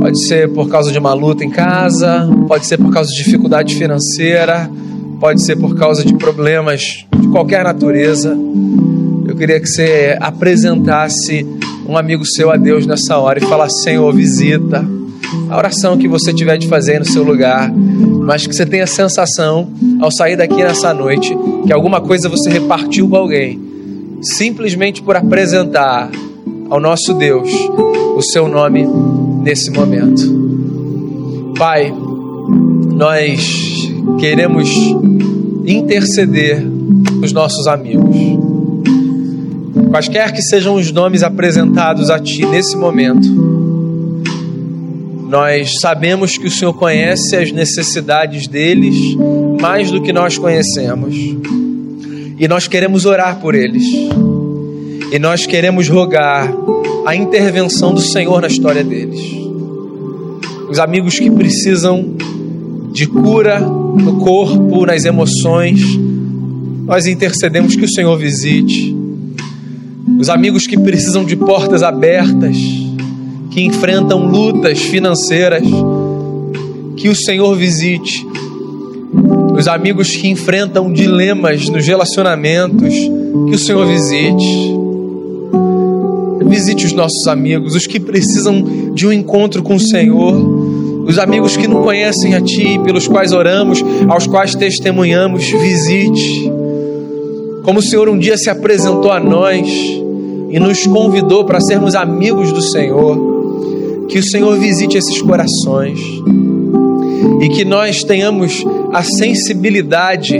Pode 0.00 0.20
ser 0.26 0.48
por 0.52 0.68
causa 0.68 0.90
de 0.90 0.98
uma 0.98 1.14
luta 1.14 1.44
em 1.44 1.50
casa, 1.50 2.28
pode 2.48 2.66
ser 2.66 2.78
por 2.78 2.92
causa 2.92 3.10
de 3.10 3.22
dificuldade 3.22 3.74
financeira, 3.76 4.68
pode 5.20 5.42
ser 5.42 5.56
por 5.56 5.76
causa 5.76 6.04
de 6.04 6.14
problemas 6.14 7.06
de 7.18 7.28
qualquer 7.28 7.64
natureza. 7.64 8.36
Eu 9.26 9.36
queria 9.36 9.60
que 9.60 9.66
você 9.66 10.16
apresentasse 10.20 11.46
um 11.86 11.96
amigo 11.96 12.24
seu 12.24 12.50
a 12.50 12.56
Deus 12.56 12.86
nessa 12.86 13.18
hora 13.18 13.38
e 13.38 13.46
falasse: 13.46 13.82
Senhor, 13.82 14.12
visita 14.14 14.84
a 15.50 15.56
oração 15.56 15.98
que 15.98 16.08
você 16.08 16.32
tiver 16.32 16.56
de 16.56 16.68
fazer 16.68 16.98
no 16.98 17.04
seu 17.04 17.22
lugar, 17.22 17.70
mas 17.72 18.46
que 18.46 18.54
você 18.54 18.64
tenha 18.64 18.84
a 18.84 18.86
sensação, 18.86 19.68
ao 20.00 20.10
sair 20.10 20.36
daqui 20.36 20.56
nessa 20.56 20.92
noite, 20.94 21.36
que 21.66 21.72
alguma 21.72 22.00
coisa 22.00 22.28
você 22.28 22.50
repartiu 22.50 23.08
com 23.08 23.16
alguém, 23.16 23.60
simplesmente 24.22 25.02
por 25.02 25.16
apresentar 25.16 26.10
ao 26.70 26.80
nosso 26.80 27.14
Deus 27.14 27.50
o 28.16 28.22
seu 28.22 28.48
nome 28.48 28.86
nesse 29.42 29.70
momento. 29.70 31.54
Pai, 31.56 31.92
nós 32.94 33.92
queremos 34.18 34.68
interceder 35.66 36.66
os 37.22 37.32
nossos 37.32 37.66
amigos. 37.66 38.16
Quaisquer 39.90 40.32
que 40.32 40.42
sejam 40.42 40.74
os 40.74 40.90
nomes 40.92 41.22
apresentados 41.22 42.10
a 42.10 42.18
Ti 42.18 42.44
nesse 42.46 42.76
momento, 42.76 43.28
nós 45.28 45.78
sabemos 45.80 46.38
que 46.38 46.46
o 46.46 46.50
Senhor 46.50 46.72
conhece 46.72 47.36
as 47.36 47.52
necessidades 47.52 48.46
deles 48.46 48.96
mais 49.60 49.90
do 49.90 50.02
que 50.02 50.12
nós 50.12 50.38
conhecemos. 50.38 51.14
E 52.38 52.48
nós 52.48 52.66
queremos 52.66 53.04
orar 53.04 53.38
por 53.40 53.54
eles. 53.54 53.84
E 55.12 55.18
nós 55.18 55.46
queremos 55.46 55.88
rogar 55.88 56.52
a 57.04 57.14
intervenção 57.14 57.92
do 57.92 58.00
Senhor 58.00 58.40
na 58.40 58.46
história 58.46 58.84
deles. 58.84 59.20
Os 60.70 60.78
amigos 60.78 61.18
que 61.18 61.30
precisam 61.30 62.14
de 62.92 63.06
cura 63.06 63.60
no 63.60 64.16
corpo, 64.18 64.86
nas 64.86 65.04
emoções, 65.04 65.80
nós 66.86 67.06
intercedemos 67.06 67.76
que 67.76 67.84
o 67.84 67.88
Senhor 67.88 68.16
visite. 68.16 68.96
Os 70.18 70.28
amigos 70.28 70.66
que 70.66 70.78
precisam 70.78 71.24
de 71.24 71.36
portas 71.36 71.82
abertas, 71.82 72.56
que 73.50 73.60
enfrentam 73.60 74.26
lutas 74.26 74.78
financeiras, 74.80 75.62
que 76.96 77.08
o 77.08 77.14
Senhor 77.14 77.54
visite. 77.54 78.26
Os 79.56 79.68
amigos 79.68 80.16
que 80.16 80.28
enfrentam 80.28 80.92
dilemas 80.92 81.68
nos 81.68 81.86
relacionamentos, 81.86 82.94
que 82.94 83.54
o 83.54 83.58
Senhor 83.58 83.86
visite. 83.86 84.76
visite 86.46 86.86
os 86.86 86.92
nossos 86.94 87.28
amigos, 87.28 87.74
os 87.74 87.86
que 87.86 88.00
precisam 88.00 88.92
de 88.94 89.06
um 89.06 89.12
encontro 89.12 89.62
com 89.62 89.74
o 89.74 89.80
Senhor, 89.80 90.67
os 91.08 91.18
amigos 91.18 91.56
que 91.56 91.66
não 91.66 91.82
conhecem 91.82 92.34
a 92.34 92.40
Ti, 92.40 92.78
pelos 92.84 93.08
quais 93.08 93.32
oramos, 93.32 93.82
aos 94.06 94.26
quais 94.26 94.54
testemunhamos, 94.54 95.50
visite. 95.50 96.52
Como 97.62 97.78
o 97.78 97.82
Senhor 97.82 98.10
um 98.10 98.18
dia 98.18 98.36
se 98.36 98.50
apresentou 98.50 99.10
a 99.10 99.18
nós 99.18 99.66
e 100.50 100.60
nos 100.60 100.86
convidou 100.86 101.46
para 101.46 101.60
sermos 101.60 101.94
amigos 101.94 102.52
do 102.52 102.60
Senhor, 102.60 104.06
que 104.06 104.18
o 104.18 104.22
Senhor 104.22 104.58
visite 104.58 104.98
esses 104.98 105.22
corações 105.22 105.98
e 107.40 107.48
que 107.48 107.64
nós 107.64 108.04
tenhamos 108.04 108.62
a 108.92 109.02
sensibilidade 109.02 110.38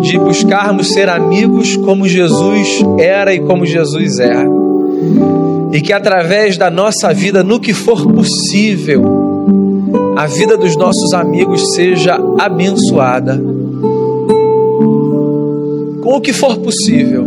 de 0.00 0.18
buscarmos 0.18 0.94
ser 0.94 1.10
amigos 1.10 1.76
como 1.76 2.08
Jesus 2.08 2.82
era 2.98 3.34
e 3.34 3.40
como 3.40 3.66
Jesus 3.66 4.18
é. 4.18 4.46
E 5.72 5.80
que 5.82 5.92
através 5.92 6.56
da 6.56 6.70
nossa 6.70 7.12
vida, 7.12 7.42
no 7.42 7.60
que 7.60 7.74
for 7.74 8.06
possível, 8.12 9.21
a 10.16 10.26
vida 10.26 10.56
dos 10.56 10.76
nossos 10.76 11.12
amigos 11.12 11.74
seja 11.74 12.18
abençoada. 12.38 13.42
Com 16.02 16.16
o 16.16 16.20
que 16.20 16.32
for 16.32 16.58
possível, 16.58 17.24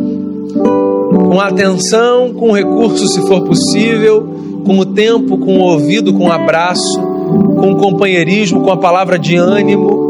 com 1.14 1.40
atenção, 1.40 2.34
com 2.34 2.52
recurso, 2.52 3.08
se 3.08 3.22
for 3.22 3.42
possível, 3.42 4.28
com 4.66 4.78
o 4.78 4.86
tempo, 4.86 5.38
com 5.38 5.58
o 5.58 5.62
ouvido, 5.62 6.14
com 6.14 6.26
o 6.28 6.32
abraço, 6.32 7.00
com 7.00 7.72
o 7.72 7.76
companheirismo, 7.78 8.62
com 8.62 8.72
a 8.72 8.78
palavra 8.78 9.18
de 9.18 9.36
ânimo, 9.36 10.06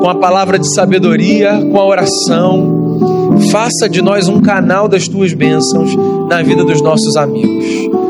com 0.00 0.08
a 0.08 0.14
palavra 0.14 0.58
de 0.58 0.72
sabedoria, 0.72 1.60
com 1.70 1.78
a 1.78 1.84
oração. 1.84 2.86
Faça 3.50 3.88
de 3.88 4.00
nós 4.00 4.28
um 4.28 4.40
canal 4.40 4.86
das 4.88 5.08
tuas 5.08 5.32
bênçãos 5.32 5.90
na 6.28 6.42
vida 6.42 6.64
dos 6.64 6.80
nossos 6.80 7.16
amigos. 7.16 8.05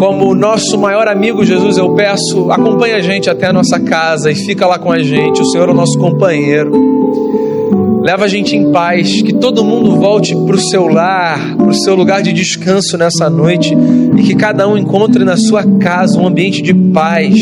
Como 0.00 0.34
nosso 0.34 0.78
maior 0.78 1.06
amigo 1.08 1.44
Jesus, 1.44 1.76
eu 1.76 1.90
peço, 1.90 2.50
acompanha 2.50 2.96
a 2.96 3.02
gente 3.02 3.28
até 3.28 3.48
a 3.48 3.52
nossa 3.52 3.78
casa 3.78 4.30
e 4.30 4.34
fica 4.34 4.66
lá 4.66 4.78
com 4.78 4.90
a 4.90 5.02
gente. 5.02 5.42
O 5.42 5.44
Senhor 5.44 5.68
é 5.68 5.72
o 5.72 5.74
nosso 5.74 5.98
companheiro. 5.98 8.00
Leva 8.02 8.24
a 8.24 8.28
gente 8.28 8.56
em 8.56 8.72
paz, 8.72 9.20
que 9.20 9.34
todo 9.34 9.62
mundo 9.62 9.96
volte 9.96 10.34
para 10.34 10.56
o 10.56 10.58
seu 10.58 10.88
lar, 10.88 11.54
para 11.54 11.68
o 11.68 11.74
seu 11.74 11.94
lugar 11.94 12.22
de 12.22 12.32
descanso 12.32 12.96
nessa 12.96 13.28
noite 13.28 13.76
e 14.16 14.22
que 14.22 14.34
cada 14.34 14.66
um 14.66 14.78
encontre 14.78 15.22
na 15.22 15.36
sua 15.36 15.62
casa 15.78 16.18
um 16.18 16.26
ambiente 16.26 16.62
de 16.62 16.72
paz 16.72 17.34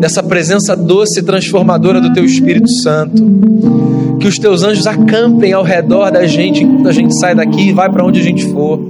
dessa 0.00 0.24
presença 0.24 0.74
doce 0.74 1.20
e 1.20 1.22
transformadora 1.22 2.00
do 2.00 2.12
Teu 2.12 2.24
Espírito 2.24 2.68
Santo. 2.68 3.22
Que 4.18 4.26
os 4.26 4.40
Teus 4.40 4.64
anjos 4.64 4.88
acampem 4.88 5.52
ao 5.52 5.62
redor 5.62 6.10
da 6.10 6.26
gente 6.26 6.64
enquanto 6.64 6.88
a 6.88 6.92
gente 6.92 7.16
sai 7.16 7.36
daqui 7.36 7.68
e 7.68 7.72
vai 7.72 7.88
para 7.88 8.04
onde 8.04 8.18
a 8.18 8.24
gente 8.24 8.44
for. 8.46 8.87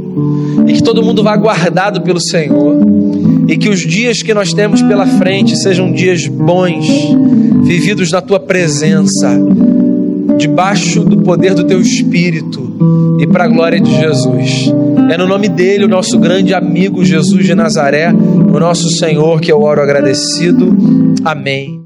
E 0.67 0.73
que 0.73 0.83
todo 0.83 1.03
mundo 1.03 1.23
vá 1.23 1.37
guardado 1.37 2.01
pelo 2.03 2.21
Senhor. 2.21 2.77
E 3.47 3.57
que 3.57 3.69
os 3.69 3.81
dias 3.81 4.23
que 4.23 4.35
nós 4.35 4.53
temos 4.53 4.83
pela 4.83 5.07
frente 5.07 5.57
sejam 5.57 5.93
dias 5.93 6.27
bons, 6.27 6.87
vividos 7.65 8.11
na 8.11 8.21
Tua 8.21 8.39
presença, 8.39 9.39
debaixo 10.37 11.05
do 11.05 11.19
poder 11.19 11.55
do 11.55 11.65
Teu 11.65 11.81
Espírito 11.81 12.69
e 13.19 13.27
para 13.27 13.45
a 13.45 13.49
glória 13.49 13.81
de 13.81 13.91
Jesus. 13.91 14.73
É 15.11 15.17
no 15.17 15.27
nome 15.27 15.49
dele, 15.49 15.85
o 15.85 15.89
nosso 15.89 16.19
grande 16.19 16.55
amigo 16.55 17.05
Jesus 17.05 17.45
de 17.45 17.55
Nazaré, 17.55 18.13
o 18.13 18.59
nosso 18.61 18.91
Senhor, 18.91 19.41
que 19.41 19.51
eu 19.51 19.63
oro 19.63 19.81
agradecido. 19.81 20.77
Amém. 21.25 21.78